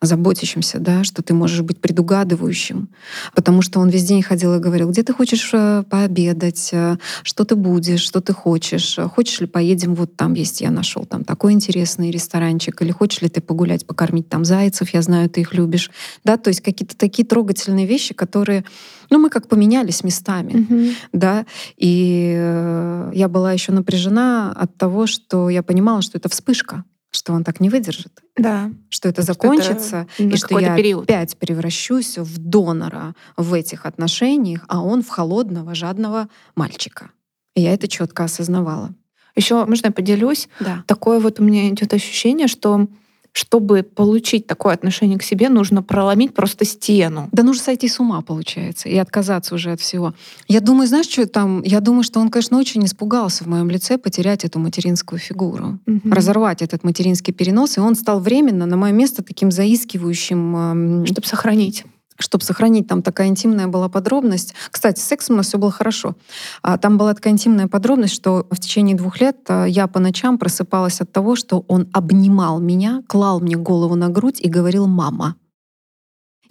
[0.00, 2.88] заботящимся, да, что ты можешь быть предугадывающим,
[3.34, 7.44] потому что он весь день ходил и говорил, где ты хочешь э, пообедать, э, что
[7.44, 11.52] ты будешь, что ты хочешь, хочешь ли поедем вот там есть, я нашел там такой
[11.52, 15.90] интересный ресторанчик, или хочешь ли ты погулять, покормить там зайцев, я знаю, ты их любишь,
[16.22, 18.64] да, то есть какие-то такие трогательные вещи, которые,
[19.10, 20.94] ну, мы как поменялись местами, mm-hmm.
[21.12, 21.46] да,
[21.76, 27.32] и э, я была еще напряжена от того, что я понимала, что это вспышка, что
[27.32, 28.22] он так не выдержит.
[28.36, 28.70] Да.
[28.88, 31.04] Что это закончится, что это и что я период.
[31.04, 37.10] опять превращусь в донора в этих отношениях, а он в холодного, жадного мальчика.
[37.54, 38.92] И я это четко осознавала.
[39.36, 40.48] Еще можно я поделюсь?
[40.60, 40.84] Да.
[40.86, 42.86] Такое вот у меня идет ощущение, что
[43.34, 47.28] чтобы получить такое отношение к себе, нужно проломить просто стену.
[47.32, 50.14] Да нужно сойти с ума, получается, и отказаться уже от всего.
[50.46, 51.60] Я думаю, знаешь, что там?
[51.62, 56.00] Я думаю, что он, конечно, очень испугался в моем лице потерять эту материнскую фигуру, угу.
[56.12, 61.04] разорвать этот материнский перенос, и он стал временно на мое место таким заискивающим.
[61.04, 61.84] Чтобы сохранить
[62.18, 64.54] чтобы сохранить, там такая интимная была подробность.
[64.70, 66.14] Кстати, с сексом у нас все было хорошо.
[66.62, 70.38] А там была такая интимная подробность, что в течение двух лет а, я по ночам
[70.38, 75.36] просыпалась от того, что он обнимал меня, клал мне голову на грудь и говорил «мама».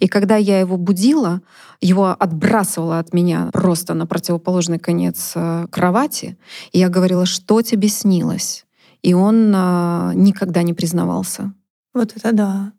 [0.00, 1.40] И когда я его будила,
[1.80, 6.36] его отбрасывала от меня просто на противоположный конец а, кровати,
[6.72, 8.66] и я говорила, что тебе снилось?
[9.02, 11.52] И он никогда не признавался.
[11.92, 12.72] Вот это да.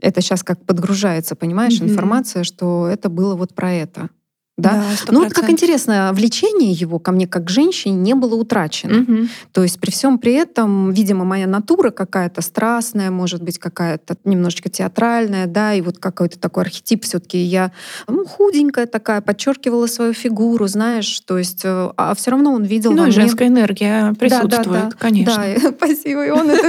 [0.00, 1.88] Это сейчас как подгружается, понимаешь, mm-hmm.
[1.88, 4.10] информация, что это было вот про это.
[4.58, 4.72] Да?
[4.72, 9.02] Да, ну вот как интересно, влечение его ко мне как к женщине не было утрачено.
[9.02, 9.28] Угу.
[9.52, 14.68] То есть при всем при этом, видимо, моя натура какая-то страстная, может быть, какая-то немножечко
[14.68, 17.70] театральная, да, и вот какой-то такой архетип все-таки я
[18.08, 22.90] ну, худенькая такая, подчеркивала свою фигуру, знаешь, то есть, э, а все равно он видел
[22.92, 24.96] ну, женская энергия присутствует, да, да, да.
[24.98, 25.44] конечно.
[25.62, 26.68] Да, спасибо, и он это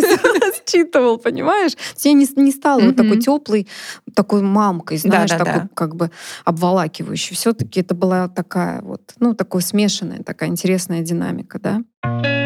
[0.69, 1.73] считывал, понимаешь?
[2.03, 3.67] Я не, не стала вот такой теплой,
[4.13, 6.11] такой мамкой, знаешь, такой как бы
[6.45, 7.35] обволакивающей.
[7.35, 12.38] Все-таки это была такая вот, ну, такая смешанная, такая интересная динамика, да.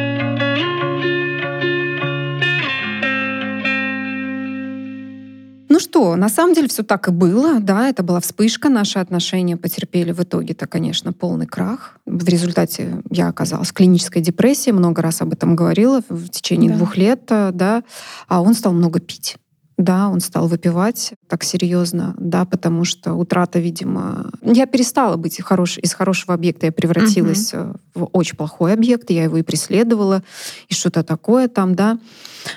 [5.74, 9.58] Ну что, на самом деле все так и было, да, это была вспышка, наши отношения
[9.58, 11.98] потерпели в итоге-то, конечно, полный крах.
[12.06, 16.78] В результате я оказалась в клинической депрессии, много раз об этом говорила в течение да.
[16.78, 17.84] двух лет, да,
[18.28, 19.38] а он стал много пить.
[19.84, 24.32] Да, он стал выпивать так серьезно, да, потому что утрата, видимо...
[24.42, 25.78] Я перестала быть хорош...
[25.78, 27.76] из хорошего объекта, я превратилась угу.
[27.94, 30.24] в очень плохой объект, я его и преследовала,
[30.70, 32.00] и что-то такое там, да.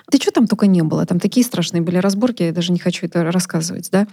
[0.09, 3.07] Да что там только не было, там такие страшные были разборки, я даже не хочу
[3.07, 4.07] это рассказывать, да.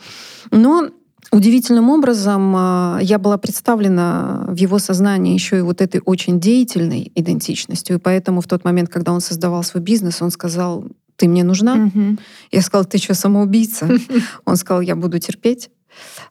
[0.50, 0.90] Но
[1.32, 7.12] Удивительным образом а, я была представлена в его сознании еще и вот этой очень деятельной
[7.16, 7.96] идентичностью.
[7.96, 10.86] И поэтому в тот момент, когда он создавал свой бизнес, он сказал,
[11.16, 11.76] ты мне нужна?
[11.76, 12.18] Угу.
[12.52, 13.90] Я сказала, ты что, самоубийца?
[14.46, 15.70] Он сказал, я буду терпеть,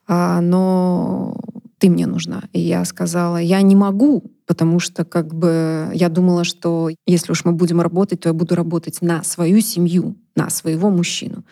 [0.06, 1.36] а, но
[1.78, 2.44] ты мне нужна.
[2.52, 7.44] И я сказала, я не могу, потому что как бы я думала, что если уж
[7.44, 11.44] мы будем работать, то я буду работать на свою семью, на своего мужчину.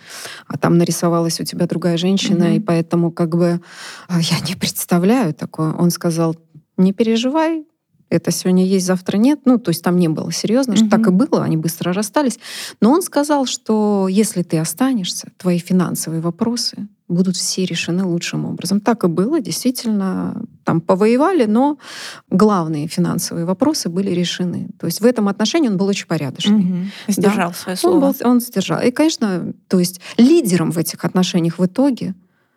[0.47, 2.57] А там нарисовалась у тебя другая женщина, mm-hmm.
[2.57, 3.61] и поэтому как бы
[4.07, 5.73] а, я не представляю такое.
[5.73, 6.37] Он сказал,
[6.77, 7.65] не переживай,
[8.11, 9.41] это сегодня есть, завтра нет.
[9.45, 10.91] Ну, то есть там не было серьезно, что угу.
[10.91, 12.39] так и было, они быстро расстались.
[12.81, 18.81] Но он сказал, что если ты останешься, твои финансовые вопросы будут все решены лучшим образом.
[18.81, 21.79] Так и было, действительно, там повоевали, но
[22.31, 24.69] главные финансовые вопросы были решены.
[24.79, 26.61] То есть в этом отношении он был очень порядочный.
[26.61, 26.77] Угу.
[27.09, 27.57] Сдержал да?
[27.57, 27.95] свое слово.
[27.95, 28.81] Он, был, он сдержал.
[28.81, 32.15] И, конечно, то есть лидером в этих отношениях в итоге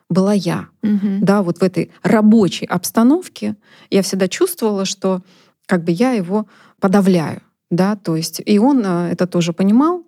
[0.08, 0.68] была я.
[0.82, 1.18] Угу.
[1.22, 3.56] Да, вот в этой рабочей обстановке
[3.90, 5.22] я всегда чувствовала, что
[5.66, 6.46] как бы я его
[6.80, 10.04] подавляю, да, то есть и он а, это тоже понимал,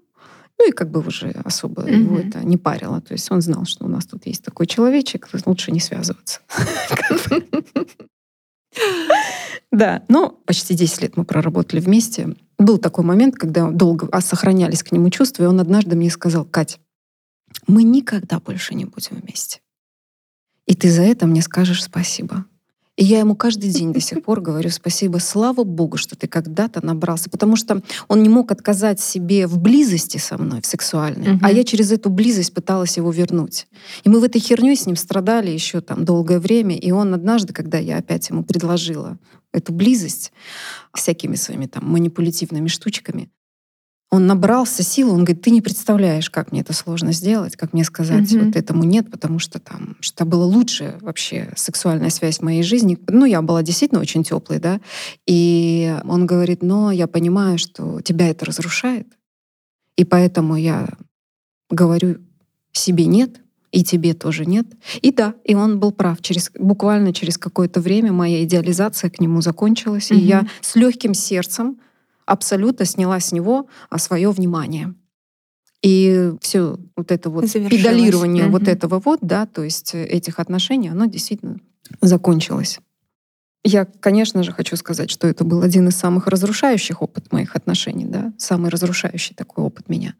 [0.58, 1.98] ну и как бы уже особо mm-hmm.
[1.98, 5.28] его это не парило, то есть он знал, что у нас тут есть такой человечек,
[5.44, 6.40] лучше не связываться.
[9.72, 12.34] Да, но почти 10 лет мы проработали вместе.
[12.58, 16.80] Был такой момент, когда долго сохранялись к нему чувства, и он однажды мне сказал, Кать,
[17.66, 19.60] мы никогда больше не будем вместе.
[20.66, 22.44] И ты за это мне скажешь спасибо.
[22.96, 26.84] И я ему каждый день до сих пор говорю спасибо, слава Богу, что ты когда-то
[26.84, 31.40] набрался, потому что он не мог отказать себе в близости со мной, в сексуальной, угу.
[31.42, 33.66] а я через эту близость пыталась его вернуть.
[34.04, 37.52] И мы в этой херню с ним страдали еще там долгое время, и он однажды,
[37.52, 39.18] когда я опять ему предложила
[39.52, 40.32] эту близость
[40.94, 43.30] всякими своими там манипулятивными штучками,
[44.10, 47.82] он набрался сил, он говорит, ты не представляешь, как мне это сложно сделать, как мне
[47.82, 48.44] сказать mm-hmm.
[48.46, 52.98] вот этому нет, потому что там, что было лучше вообще сексуальная связь в моей жизни.
[53.08, 54.80] Ну, я была действительно очень теплой, да,
[55.26, 59.08] и он говорит, но я понимаю, что тебя это разрушает,
[59.96, 60.88] и поэтому я
[61.68, 62.18] говорю
[62.72, 63.40] себе нет,
[63.72, 64.66] и тебе тоже нет.
[65.02, 66.22] И да, и он был прав.
[66.22, 70.16] Через, буквально через какое-то время моя идеализация к нему закончилась, mm-hmm.
[70.16, 71.78] и я с легким сердцем
[72.26, 74.94] абсолютно сняла с него а, свое внимание.
[75.82, 78.50] И все вот это вот педалирование mm-hmm.
[78.50, 81.60] вот этого вот, да, то есть э, этих отношений, оно действительно
[82.00, 82.80] закончилось.
[83.62, 88.04] Я, конечно же, хочу сказать, что это был один из самых разрушающих опыт моих отношений,
[88.04, 90.14] да, самый разрушающий такой опыт меня.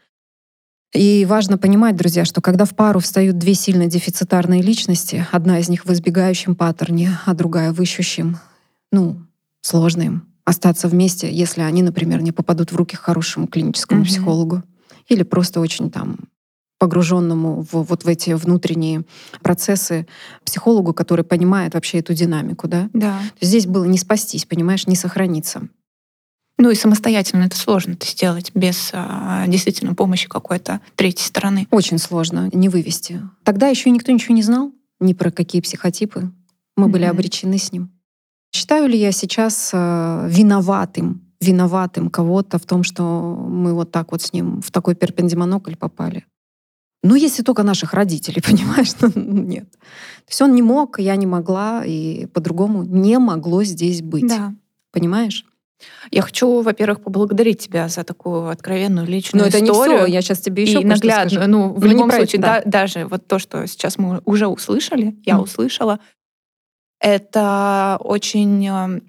[0.93, 5.69] И важно понимать, друзья, что когда в пару встают две сильно дефицитарные личности, одна из
[5.69, 8.39] них в избегающем паттерне, а другая в ищущем,
[8.93, 9.21] ну,
[9.63, 14.07] сложно им остаться вместе, если они, например, не попадут в руки хорошему клиническому mm-hmm.
[14.07, 14.63] психологу
[15.09, 16.17] или просто очень там
[16.79, 19.05] погруженному в, вот в эти внутренние
[19.43, 20.07] процессы
[20.45, 22.89] психологу, который понимает вообще эту динамику, да?
[22.93, 23.19] Да.
[23.41, 25.69] Здесь было не спастись, понимаешь, не сохраниться.
[26.59, 31.67] Ну и самостоятельно это сложно это сделать без а, действительно помощи какой-то третьей стороны.
[31.71, 33.21] Очень сложно не вывести.
[33.43, 36.31] Тогда еще никто ничего не знал ни про какие психотипы.
[36.77, 36.91] Мы mm-hmm.
[36.91, 37.91] были обречены с ним.
[38.53, 44.23] Считаю ли я сейчас э, виноватым, виноватым кого-то в том, что мы вот так вот
[44.23, 46.25] с ним в такой перпендимонокль попали?
[47.03, 48.93] Ну, если только наших родителей, понимаешь?
[49.01, 49.71] Ну, нет.
[49.71, 54.27] То есть он не мог, я не могла, и по-другому не могло здесь быть.
[54.27, 54.55] Да.
[54.93, 55.45] Понимаешь?
[56.11, 59.73] Я хочу, во-первых, поблагодарить тебя за такую откровенную личную Но историю.
[59.73, 60.13] Но это не все.
[60.13, 62.63] Я сейчас тебе еще и наглядно, ну в ну, любом случае, да.
[62.65, 65.43] Да, даже вот то, что сейчас мы уже услышали, я mm.
[65.43, 66.01] услышала,
[67.01, 69.03] это очень эм,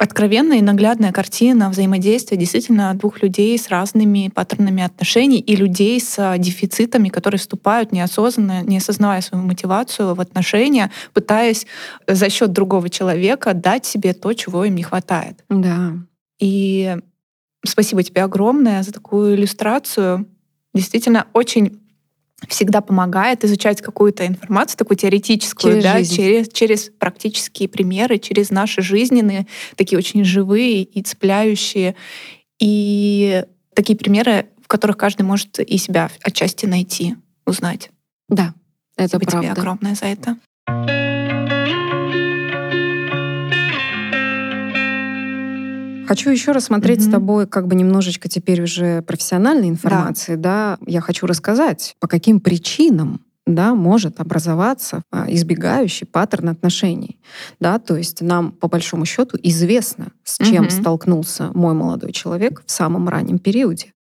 [0.00, 6.18] откровенная и наглядная картина взаимодействия действительно двух людей с разными паттернами отношений и людей с
[6.18, 11.66] э, дефицитами, которые вступают неосознанно, не осознавая свою мотивацию в отношения, пытаясь
[12.06, 15.44] за счет другого человека дать себе то, чего им не хватает.
[15.50, 15.92] Да.
[16.38, 16.96] И
[17.62, 20.26] спасибо тебе огромное за такую иллюстрацию.
[20.72, 21.78] Действительно, очень
[22.48, 28.82] всегда помогает изучать какую-то информацию, такую теоретическую, через да, через, через практические примеры, через наши
[28.82, 31.94] жизненные, такие очень живые и цепляющие.
[32.58, 37.16] И такие примеры, в которых каждый может и себя отчасти найти,
[37.46, 37.90] узнать.
[38.28, 38.54] Да,
[38.96, 39.48] это Спасибо правда.
[39.48, 40.36] тебе огромное за это.
[46.10, 47.08] Хочу еще рассмотреть mm-hmm.
[47.08, 50.76] с тобой как бы немножечко теперь уже профессиональной информации, да.
[50.80, 50.90] да.
[50.90, 57.20] Я хочу рассказать, по каким причинам да, может образоваться а, избегающий паттерн отношений.
[57.60, 60.80] Да, то есть нам, по большому счету, известно, с чем mm-hmm.
[60.80, 63.92] столкнулся мой молодой человек в самом раннем периоде.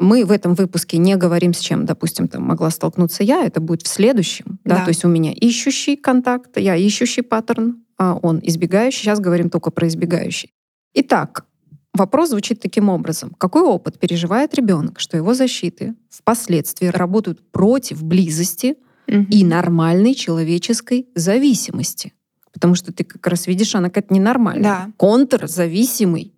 [0.00, 3.82] Мы в этом выпуске не говорим, с чем, допустим, там могла столкнуться я, это будет
[3.82, 4.58] в следующем.
[4.64, 4.78] Да?
[4.78, 9.02] Да, то есть у меня ищущий контакт, я ищущий паттерн, а он избегающий.
[9.02, 10.50] Сейчас говорим только про избегающий.
[10.94, 11.46] Итак,
[11.92, 13.34] вопрос звучит таким образом.
[13.38, 18.76] Какой опыт переживает ребенок, что его защиты впоследствии работают против близости
[19.08, 19.26] угу.
[19.30, 22.12] и нормальной человеческой зависимости?
[22.52, 24.62] Потому что ты как раз видишь, она какая-то ненормальная.
[24.62, 24.92] Да.
[24.96, 26.32] Контрзависимый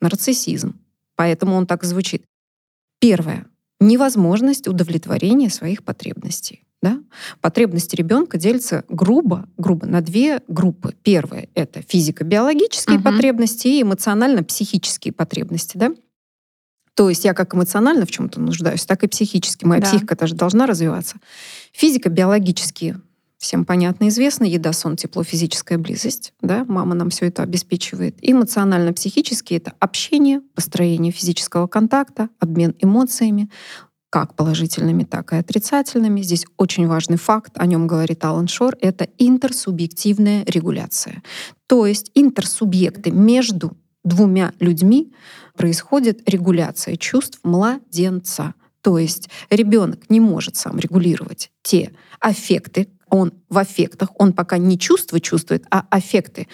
[0.00, 0.78] нарциссизм.
[1.16, 2.24] Поэтому он так звучит.
[3.00, 3.46] Первое.
[3.80, 6.63] Невозможность удовлетворения своих потребностей.
[6.84, 7.00] Да?
[7.40, 10.94] Потребности ребенка делятся грубо, грубо на две группы.
[11.02, 13.04] Первая— это физико-биологические угу.
[13.04, 15.78] потребности и эмоционально-психические потребности.
[15.78, 15.94] Да?
[16.94, 19.64] То есть я как эмоционально в чем-то нуждаюсь, так и психически.
[19.64, 19.88] Моя да.
[19.88, 21.16] психика тоже должна развиваться.
[21.72, 23.00] Физико-биологические
[23.38, 28.16] всем понятно, известно, еда, сон, тепло, физическая близость, да, мама нам все это обеспечивает.
[28.22, 33.50] Эмоционально-психические— это общение, построение физического контакта, обмен эмоциями,
[34.14, 36.22] как положительными, так и отрицательными.
[36.22, 41.24] Здесь очень важный факт, о нем говорит Алан Шор, это интерсубъективная регуляция.
[41.66, 45.12] То есть интерсубъекты между двумя людьми
[45.56, 48.54] происходит регуляция чувств младенца.
[48.82, 51.90] То есть ребенок не может сам регулировать те
[52.20, 56.46] аффекты, он в аффектах, он пока не чувства чувствует, а аффекты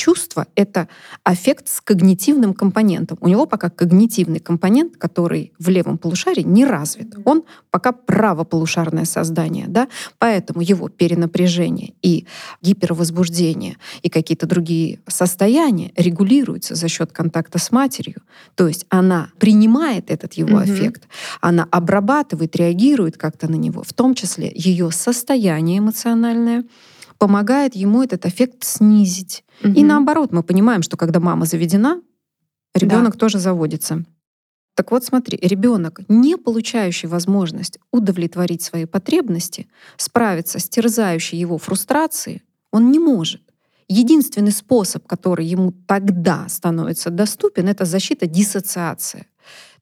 [0.00, 0.88] чувство— это
[1.24, 3.18] аффект с когнитивным компонентом.
[3.20, 7.14] У него пока когнитивный компонент, который в левом полушарии не развит.
[7.26, 9.88] Он пока правополушарное создание, да?
[10.18, 12.26] поэтому его перенапряжение и
[12.62, 18.22] гипервозбуждение и какие-то другие состояния регулируются за счет контакта с матерью.
[18.54, 20.62] То есть она принимает этот его угу.
[20.62, 21.08] аффект,
[21.42, 26.64] она обрабатывает, реагирует как-то на него, в том числе ее состояние эмоциональное,
[27.18, 29.44] помогает ему этот эффект снизить.
[29.62, 29.72] Угу.
[29.72, 32.00] И наоборот, мы понимаем, что когда мама заведена,
[32.74, 33.18] ребенок да.
[33.18, 34.04] тоже заводится.
[34.74, 42.42] Так вот, смотри, ребенок, не получающий возможность удовлетворить свои потребности, справиться с терзающей его фрустрацией,
[42.72, 43.42] он не может.
[43.88, 49.26] Единственный способ, который ему тогда становится доступен, это защита диссоциация.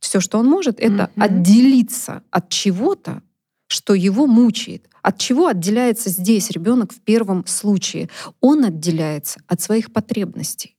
[0.01, 3.23] Все, что он может, это mm отделиться от чего-то,
[3.69, 4.89] что его мучает.
[5.03, 8.09] От чего отделяется здесь ребенок в первом случае?
[8.41, 10.77] Он отделяется от своих потребностей.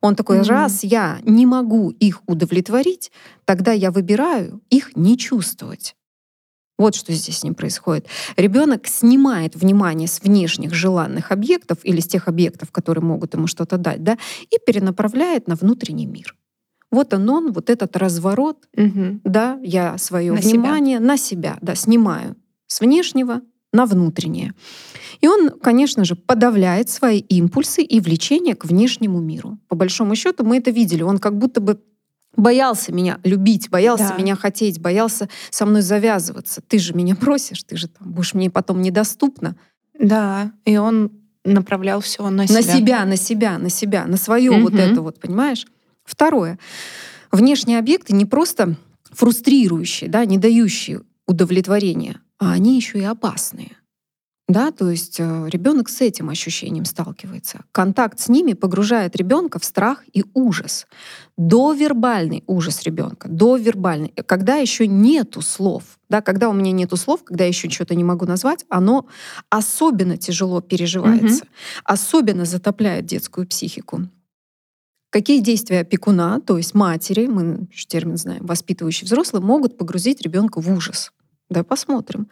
[0.00, 0.48] Он такой, mm-hmm.
[0.48, 3.10] раз я не могу их удовлетворить,
[3.44, 5.96] тогда я выбираю их не чувствовать.
[6.78, 8.06] Вот что здесь с ним происходит.
[8.36, 13.78] Ребенок снимает внимание с внешних желанных объектов или с тех объектов, которые могут ему что-то
[13.78, 14.18] дать, да,
[14.50, 16.36] и перенаправляет на внутренний мир.
[16.96, 19.20] Вот он, он вот этот разворот, угу.
[19.22, 21.06] да, я свое на внимание себя.
[21.06, 22.36] на себя, да, снимаю
[22.68, 24.54] с внешнего на внутреннее.
[25.20, 29.58] И он, конечно же, подавляет свои импульсы и влечения к внешнему миру.
[29.68, 31.02] По большому счету мы это видели.
[31.02, 31.78] Он как будто бы
[32.34, 34.16] боялся меня любить, боялся да.
[34.16, 36.62] меня хотеть, боялся со мной завязываться.
[36.66, 39.54] Ты же меня просишь, ты же там будешь мне потом недоступна.
[40.00, 41.12] Да, и он
[41.44, 42.56] направлял все на себя.
[42.56, 44.62] На себя, на себя, на себя, на свое угу.
[44.62, 45.66] вот это вот, понимаешь?
[46.06, 46.58] Второе.
[47.30, 48.76] Внешние объекты не просто
[49.10, 53.76] фрустрирующие, да, не дающие удовлетворения, а они еще и опасные.
[54.48, 57.64] Да, то есть э, ребенок с этим ощущением сталкивается.
[57.72, 60.86] Контакт с ними погружает ребенка в страх и ужас.
[61.36, 67.42] Довербальный ужас ребенка, довербальный, когда еще нету слов, да, когда у меня нету слов, когда
[67.42, 69.08] я еще что-то не могу назвать, оно
[69.50, 71.50] особенно тяжело переживается, угу.
[71.84, 74.08] особенно затопляет детскую психику.
[75.10, 80.70] Какие действия опекуна, то есть матери, мы термин знаем, воспитывающие взрослые, могут погрузить ребенка в
[80.70, 81.12] ужас?
[81.48, 82.28] Да, посмотрим.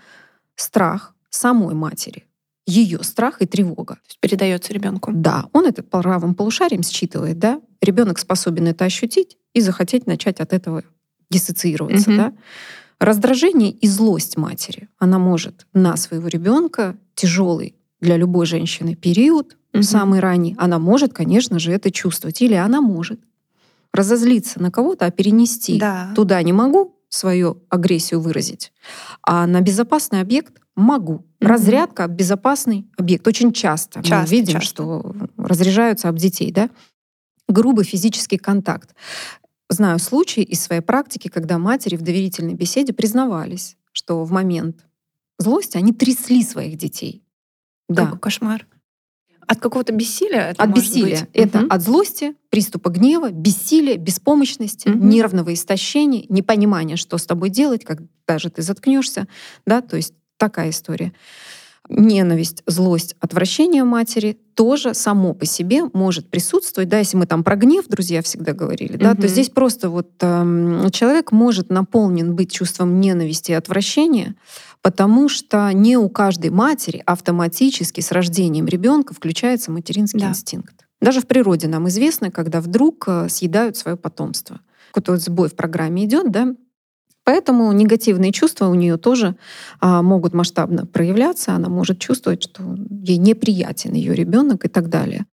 [0.56, 2.24] Страх самой матери,
[2.66, 3.98] ее страх и тревога.
[4.20, 5.10] Передается ребенку.
[5.12, 7.60] Да, он это правым полушарием считывает, да.
[7.80, 10.82] Ребенок способен это ощутить и захотеть начать от этого
[11.30, 12.16] диссоциироваться, угу.
[12.16, 12.32] да.
[13.00, 14.88] Раздражение и злость матери.
[14.98, 19.82] Она может на своего ребенка тяжелый для любой женщины период, угу.
[19.82, 22.40] самый ранний, она может, конечно же, это чувствовать.
[22.42, 23.20] Или она может
[23.92, 26.12] разозлиться на кого-то, а перенести да.
[26.14, 28.72] туда не могу, свою агрессию выразить.
[29.22, 31.24] А на безопасный объект могу.
[31.40, 33.26] Разрядка безопасный объект.
[33.28, 34.68] Очень часто, часто мы видим, часто.
[34.68, 36.70] что разряжаются об детей, да?
[37.48, 38.94] Грубый физический контакт.
[39.68, 44.84] Знаю случаи из своей практики, когда матери в доверительной беседе признавались, что в момент
[45.38, 47.22] злости они трясли своих детей.
[47.88, 48.06] Да.
[48.06, 48.66] Какой кошмар.
[49.46, 50.50] От какого-то бессилия?
[50.50, 51.20] Это от бессилия.
[51.20, 51.28] Быть?
[51.32, 51.66] Это угу.
[51.70, 55.04] от злости, приступа гнева, бессилия, беспомощности, угу.
[55.04, 59.26] нервного истощения, непонимания, что с тобой делать, когда же ты заткнешься.
[59.66, 59.80] Да?
[59.80, 61.12] То есть такая история.
[61.88, 66.88] Ненависть, злость, отвращение матери тоже само по себе может присутствовать.
[66.88, 69.22] Да, если мы там про гнев, друзья, всегда говорили, да, угу.
[69.22, 74.34] то здесь просто вот э, человек может наполнен быть чувством ненависти и отвращения,
[74.80, 80.28] потому что не у каждой матери автоматически с рождением ребенка включается материнский да.
[80.28, 80.86] инстинкт.
[81.02, 84.60] Даже в природе нам известно, когда вдруг э, съедают свое потомство.
[84.90, 86.54] Какой-то сбой в программе идет, да,
[87.24, 89.36] Поэтому негативные чувства у нее тоже
[89.80, 91.52] а, могут масштабно проявляться.
[91.52, 95.26] Она может чувствовать, что ей неприятен ее ребенок и так далее.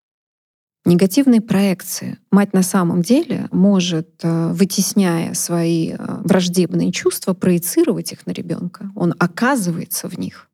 [0.83, 2.17] Негативные проекции.
[2.31, 8.89] Мать на самом деле может, э, вытесняя свои э, враждебные чувства, проецировать их на ребенка.
[8.95, 10.49] Он оказывается в них.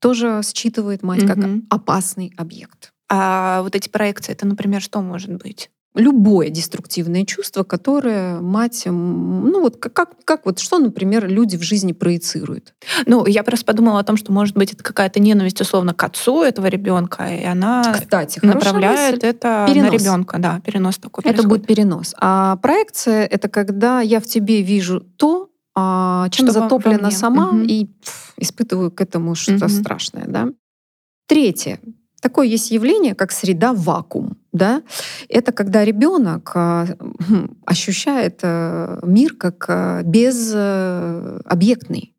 [0.00, 1.28] Тоже считывает мать угу.
[1.28, 1.38] как
[1.70, 2.92] опасный объект.
[3.08, 5.70] А вот эти проекции, это, например, что может быть?
[5.94, 11.92] Любое деструктивное чувство, которое мать, ну вот как, как вот что, например, люди в жизни
[11.92, 12.74] проецируют.
[13.06, 16.42] Ну, я просто подумала о том, что, может быть, это какая-то ненависть, условно, к отцу
[16.42, 19.26] этого ребенка, и она Кстати, направляет мысль.
[19.26, 19.90] это перенос.
[19.90, 20.38] на ребенка.
[20.38, 21.48] Да, перенос такой Это происходит.
[21.48, 22.14] будет перенос.
[22.18, 27.60] А проекция— это когда я в тебе вижу то, а, чем что затоплена сама, угу.
[27.60, 29.74] и пф, испытываю к этому что-то угу.
[29.74, 30.24] страшное.
[30.26, 30.48] Да?
[31.26, 31.78] Третье.
[32.20, 34.82] Такое есть явление, как среда вакуум да,
[35.28, 36.86] это когда ребенок а,
[37.66, 42.13] ощущает э, мир как э, безобъектный.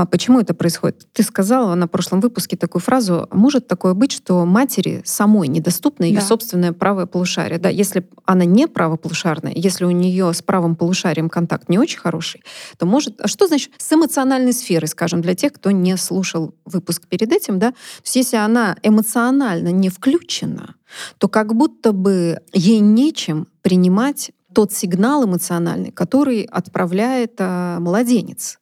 [0.00, 1.08] А почему это происходит?
[1.12, 6.20] Ты сказала на прошлом выпуске такую фразу, может такое быть, что матери самой недоступно ее
[6.20, 6.24] да.
[6.24, 7.58] собственное правое полушарие.
[7.58, 12.44] Да, если она не правополушарная, если у нее с правым полушарием контакт не очень хороший,
[12.76, 13.20] то может...
[13.20, 17.58] А что значит с эмоциональной сферой, скажем, для тех, кто не слушал выпуск перед этим,
[17.58, 17.72] да?
[17.72, 20.76] То есть если она эмоционально не включена,
[21.18, 28.58] то как будто бы ей нечем принимать тот сигнал эмоциональный, который отправляет а, младенец.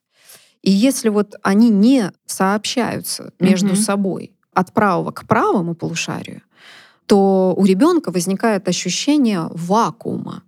[0.61, 3.75] И если вот они не сообщаются между mm-hmm.
[3.75, 6.41] собой от правого к правому полушарию,
[7.05, 10.43] то у ребенка возникает ощущение вакуума,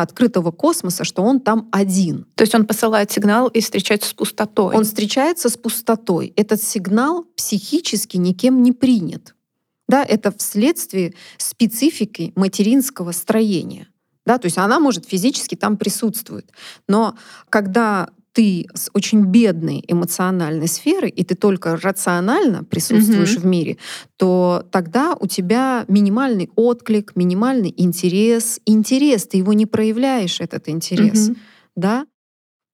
[0.00, 2.26] открытого космоса, что он там один.
[2.34, 4.74] То есть он посылает сигнал и встречается с пустотой.
[4.74, 6.32] Он встречается с пустотой.
[6.36, 9.34] Этот сигнал психически никем не принят.
[9.88, 13.88] Да, это вследствие специфики материнского строения.
[14.24, 16.46] Да, то есть она может физически там присутствовать.
[16.88, 17.16] Но
[17.50, 23.40] когда ты с очень бедной эмоциональной сферой, и ты только рационально присутствуешь mm-hmm.
[23.40, 23.76] в мире,
[24.16, 28.60] то тогда у тебя минимальный отклик, минимальный интерес.
[28.64, 31.30] Интерес, ты его не проявляешь, этот интерес.
[31.30, 31.36] Mm-hmm.
[31.76, 32.06] Да?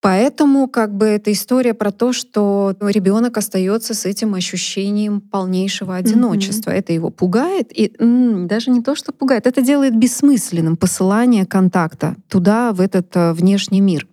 [0.01, 6.71] Поэтому как бы эта история про то, что ребенок остается с этим ощущением полнейшего одиночества.
[6.71, 6.79] Mm-hmm.
[6.79, 7.77] Это его пугает.
[7.77, 13.15] И м, даже не то, что пугает, это делает бессмысленным посылание контакта туда, в этот
[13.17, 14.07] э, внешний мир.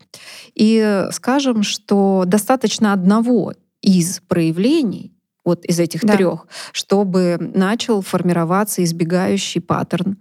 [0.56, 6.18] И скажем, что достаточно одного из проявлений, вот из этих да.
[6.18, 10.18] трех, чтобы начал формироваться избегающий паттерн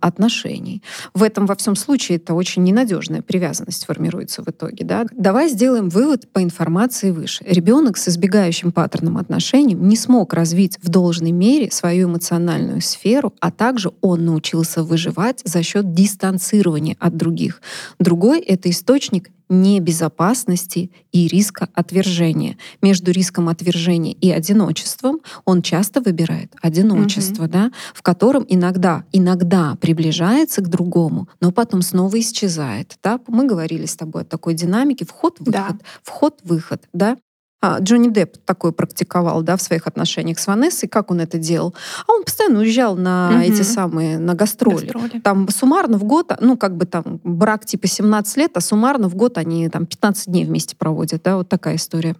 [0.00, 0.82] отношений.
[1.14, 4.84] В этом во всем случае это очень ненадежная привязанность формируется в итоге.
[4.84, 5.06] Да?
[5.12, 7.44] Давай сделаем вывод по информации выше.
[7.44, 13.50] Ребенок с избегающим паттерном отношений не смог развить в должной мере свою эмоциональную сферу, а
[13.50, 17.60] также он научился выживать за счет дистанцирования от других.
[17.98, 22.56] Другой— это источник небезопасности и риска отвержения.
[22.82, 27.52] Между риском отвержения и одиночеством он часто выбирает одиночество, угу.
[27.52, 32.98] да, в котором иногда, иногда приближается к другому, но потом снова исчезает.
[33.02, 33.20] Да?
[33.28, 35.78] Мы говорили с тобой о такой динамике вход-выход, да.
[36.02, 36.82] вход-выход.
[36.92, 37.16] Да?
[37.60, 40.88] А, Джонни Депп такое практиковал, да, в своих отношениях с Ванессой.
[40.88, 41.74] Как он это делал?
[42.06, 43.40] А он постоянно уезжал на угу.
[43.40, 44.86] эти самые, на гастроли.
[44.86, 45.20] гастроли.
[45.20, 49.16] Там суммарно в год, ну, как бы там брак типа 17 лет, а суммарно в
[49.16, 52.14] год они там 15 дней вместе проводят, да, вот такая история.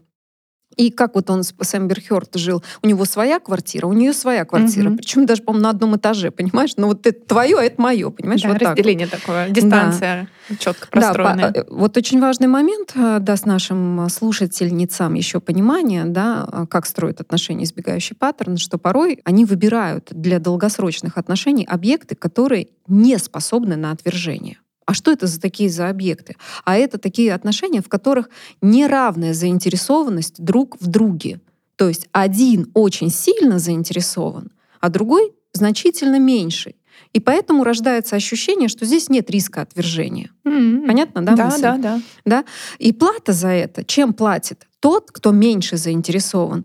[0.79, 4.13] И как вот он с, с Эмбер Хёрд жил, у него своя квартира, у нее
[4.13, 4.99] своя квартира, угу.
[4.99, 6.71] причем даже, по-моему, на одном этаже, понимаешь?
[6.77, 8.43] Ну вот это твое, а это мое, понимаешь?
[8.43, 10.57] Да, вот разделение так такое, дистанция да.
[10.57, 11.51] четко простроенная.
[11.51, 17.21] Да, по, вот очень важный момент э, даст нашим слушательницам еще понимание, да, как строят
[17.21, 23.91] отношения избегающий паттерн, что порой они выбирают для долгосрочных отношений объекты, которые не способны на
[23.91, 24.59] отвержение.
[24.89, 26.37] А что это за такие за объекты?
[26.65, 28.31] А это такие отношения, в которых
[28.63, 31.43] неравная заинтересованность друг в друге.
[31.77, 36.77] То есть один очень сильно заинтересован, а другой значительно меньший.
[37.13, 40.31] И поэтому рождается ощущение, что здесь нет риска отвержения.
[40.47, 40.87] Mm-hmm.
[40.87, 41.37] Понятно, да?
[41.37, 41.61] Да, мысль?
[41.61, 42.01] да, да.
[42.25, 42.45] да.
[42.79, 44.67] И плата за это, чем платит?
[44.81, 46.65] Тот, кто меньше заинтересован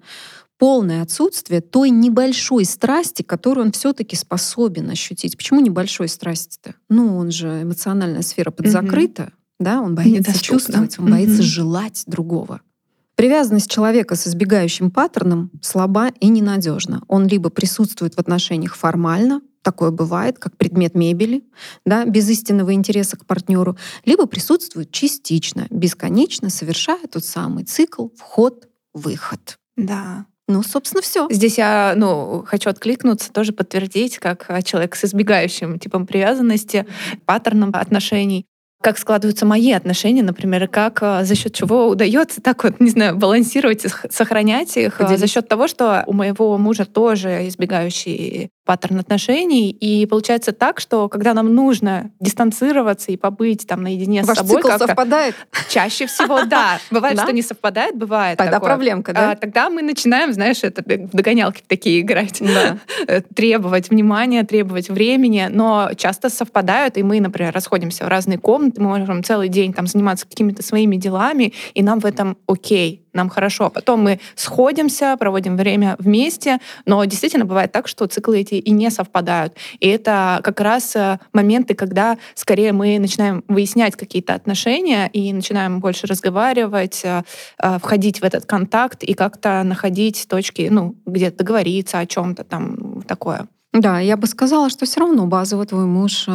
[0.63, 5.35] полное отсутствие той небольшой страсти, которую он все-таки способен ощутить.
[5.35, 6.75] Почему небольшой страсти-то?
[6.87, 9.31] Ну, он же эмоциональная сфера подзакрыта, угу.
[9.59, 11.15] да, он боится чувствовать, он угу.
[11.15, 12.61] боится желать другого.
[13.15, 17.03] Привязанность человека с избегающим паттерном слаба и ненадежна.
[17.09, 21.43] Он либо присутствует в отношениях формально, такое бывает, как предмет мебели,
[21.85, 29.59] да, без истинного интереса к партнеру, либо присутствует частично, бесконечно, совершая тот самый цикл вход-выход.
[29.75, 30.25] Да.
[30.47, 31.27] Ну, собственно, все.
[31.29, 36.85] Здесь я ну, хочу откликнуться, тоже подтвердить, как человек с избегающим типом привязанности,
[37.25, 38.45] паттерном отношений
[38.83, 42.89] как складываются мои отношения, например, и как а, за счет чего удается так вот, не
[42.89, 45.21] знаю, балансировать, сохранять их Поделись.
[45.21, 49.71] за счет того, что у моего мужа тоже избегающий паттерн отношений.
[49.71, 54.61] И получается так, что когда нам нужно дистанцироваться и побыть там наедине Ваш с собой...
[54.61, 55.35] Ваш цикл совпадает?
[55.69, 56.79] Чаще всего, да.
[56.91, 59.31] Бывает, что не совпадает, бывает Тогда проблемка, да?
[59.31, 62.41] А, тогда мы начинаем, знаешь, это в догонялки такие играть.
[63.07, 68.81] Э, требовать внимания, требовать времени, но часто совпадают, и мы, например, расходимся в разные комнаты,
[68.81, 73.29] мы можем целый день там заниматься какими-то своими делами, и нам в этом окей нам
[73.29, 73.69] хорошо.
[73.69, 78.89] Потом мы сходимся, проводим время вместе, но действительно бывает так, что циклы эти и не
[78.89, 79.53] совпадают.
[79.79, 85.79] И это как раз э, моменты, когда скорее мы начинаем выяснять какие-то отношения и начинаем
[85.79, 87.23] больше разговаривать, э,
[87.61, 93.01] э, входить в этот контакт и как-то находить точки, ну, где договориться о чем-то там
[93.03, 93.47] такое.
[93.73, 96.27] Да, я бы сказала, что все равно базово твой муж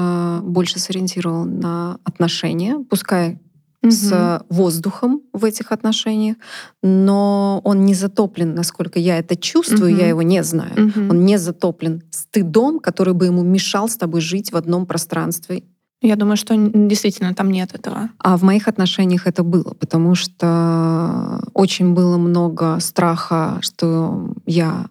[0.43, 3.39] больше сориентирован на отношения, пускай
[3.83, 3.91] угу.
[3.91, 6.37] с воздухом в этих отношениях,
[6.83, 10.01] но он не затоплен, насколько я это чувствую, угу.
[10.01, 10.89] я его не знаю.
[10.89, 11.11] Угу.
[11.11, 15.63] Он не затоплен стыдом, который бы ему мешал с тобой жить в одном пространстве
[16.01, 18.11] я думаю, что действительно там нет этого.
[18.19, 24.87] А в моих отношениях это было, потому что очень было много страха, что я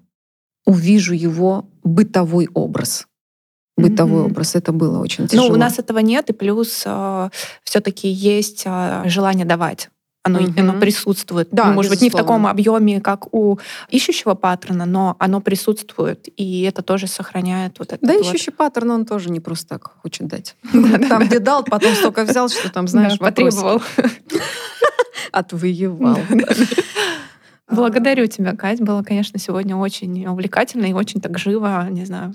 [0.65, 3.07] увижу его бытовой образ.
[3.77, 4.25] Бытовой mm-hmm.
[4.25, 5.49] образ это было очень тяжело.
[5.49, 7.29] Ну, у нас этого нет, и плюс э,
[7.63, 9.89] все-таки есть э, желание давать
[10.27, 10.53] оно, угу.
[10.59, 11.49] оно присутствует.
[11.51, 13.59] Да, ну, может быть, не в таком объеме, как у
[13.89, 18.05] ищущего паттерна, но оно присутствует, и это тоже сохраняет вот это.
[18.05, 18.25] Да, вот.
[18.25, 20.55] ищущий паттерн, он тоже не просто так хочет дать.
[21.09, 23.81] Там, где дал, потом столько взял, что там, знаешь, потребовал.
[25.31, 26.19] Отвоевал.
[27.69, 28.79] Благодарю тебя, Кать.
[28.81, 32.33] Было, конечно, сегодня очень увлекательно и очень так живо, не знаю,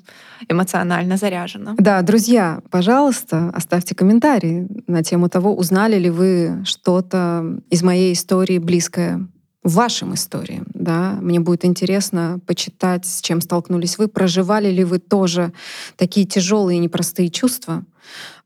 [0.48, 1.74] эмоционально заряжено.
[1.78, 8.58] Да, друзья, пожалуйста, оставьте комментарии на тему того, узнали ли вы что-то из моей истории
[8.58, 9.26] близкое
[9.62, 10.66] вашим историям.
[10.74, 11.18] Да?
[11.20, 15.52] Мне будет интересно почитать, с чем столкнулись вы, проживали ли вы тоже
[15.96, 17.84] такие тяжелые и непростые чувства.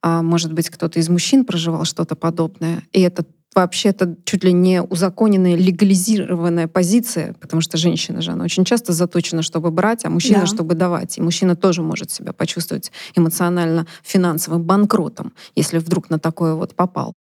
[0.03, 3.25] А может быть, кто-то из мужчин проживал что-то подобное, и это
[3.57, 8.93] вообще это чуть ли не узаконенная, легализированная позиция, потому что женщина же, она очень часто
[8.93, 10.47] заточена, чтобы брать, а мужчина, да.
[10.47, 11.19] чтобы давать.
[11.19, 17.15] И мужчина тоже может себя почувствовать эмоционально финансовым банкротом, если вдруг на такое вот попал.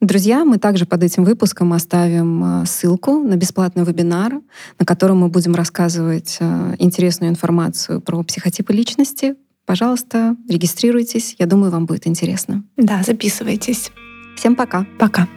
[0.00, 4.40] Друзья, мы также под этим выпуском оставим э, ссылку на бесплатный вебинар,
[4.78, 9.34] на котором мы будем рассказывать э, интересную информацию про психотипы личности.
[9.66, 11.36] Пожалуйста, регистрируйтесь.
[11.38, 12.64] Я думаю, вам будет интересно.
[12.78, 13.92] Да, записывайтесь.
[14.36, 14.86] Всем пока.
[14.98, 15.28] Пока.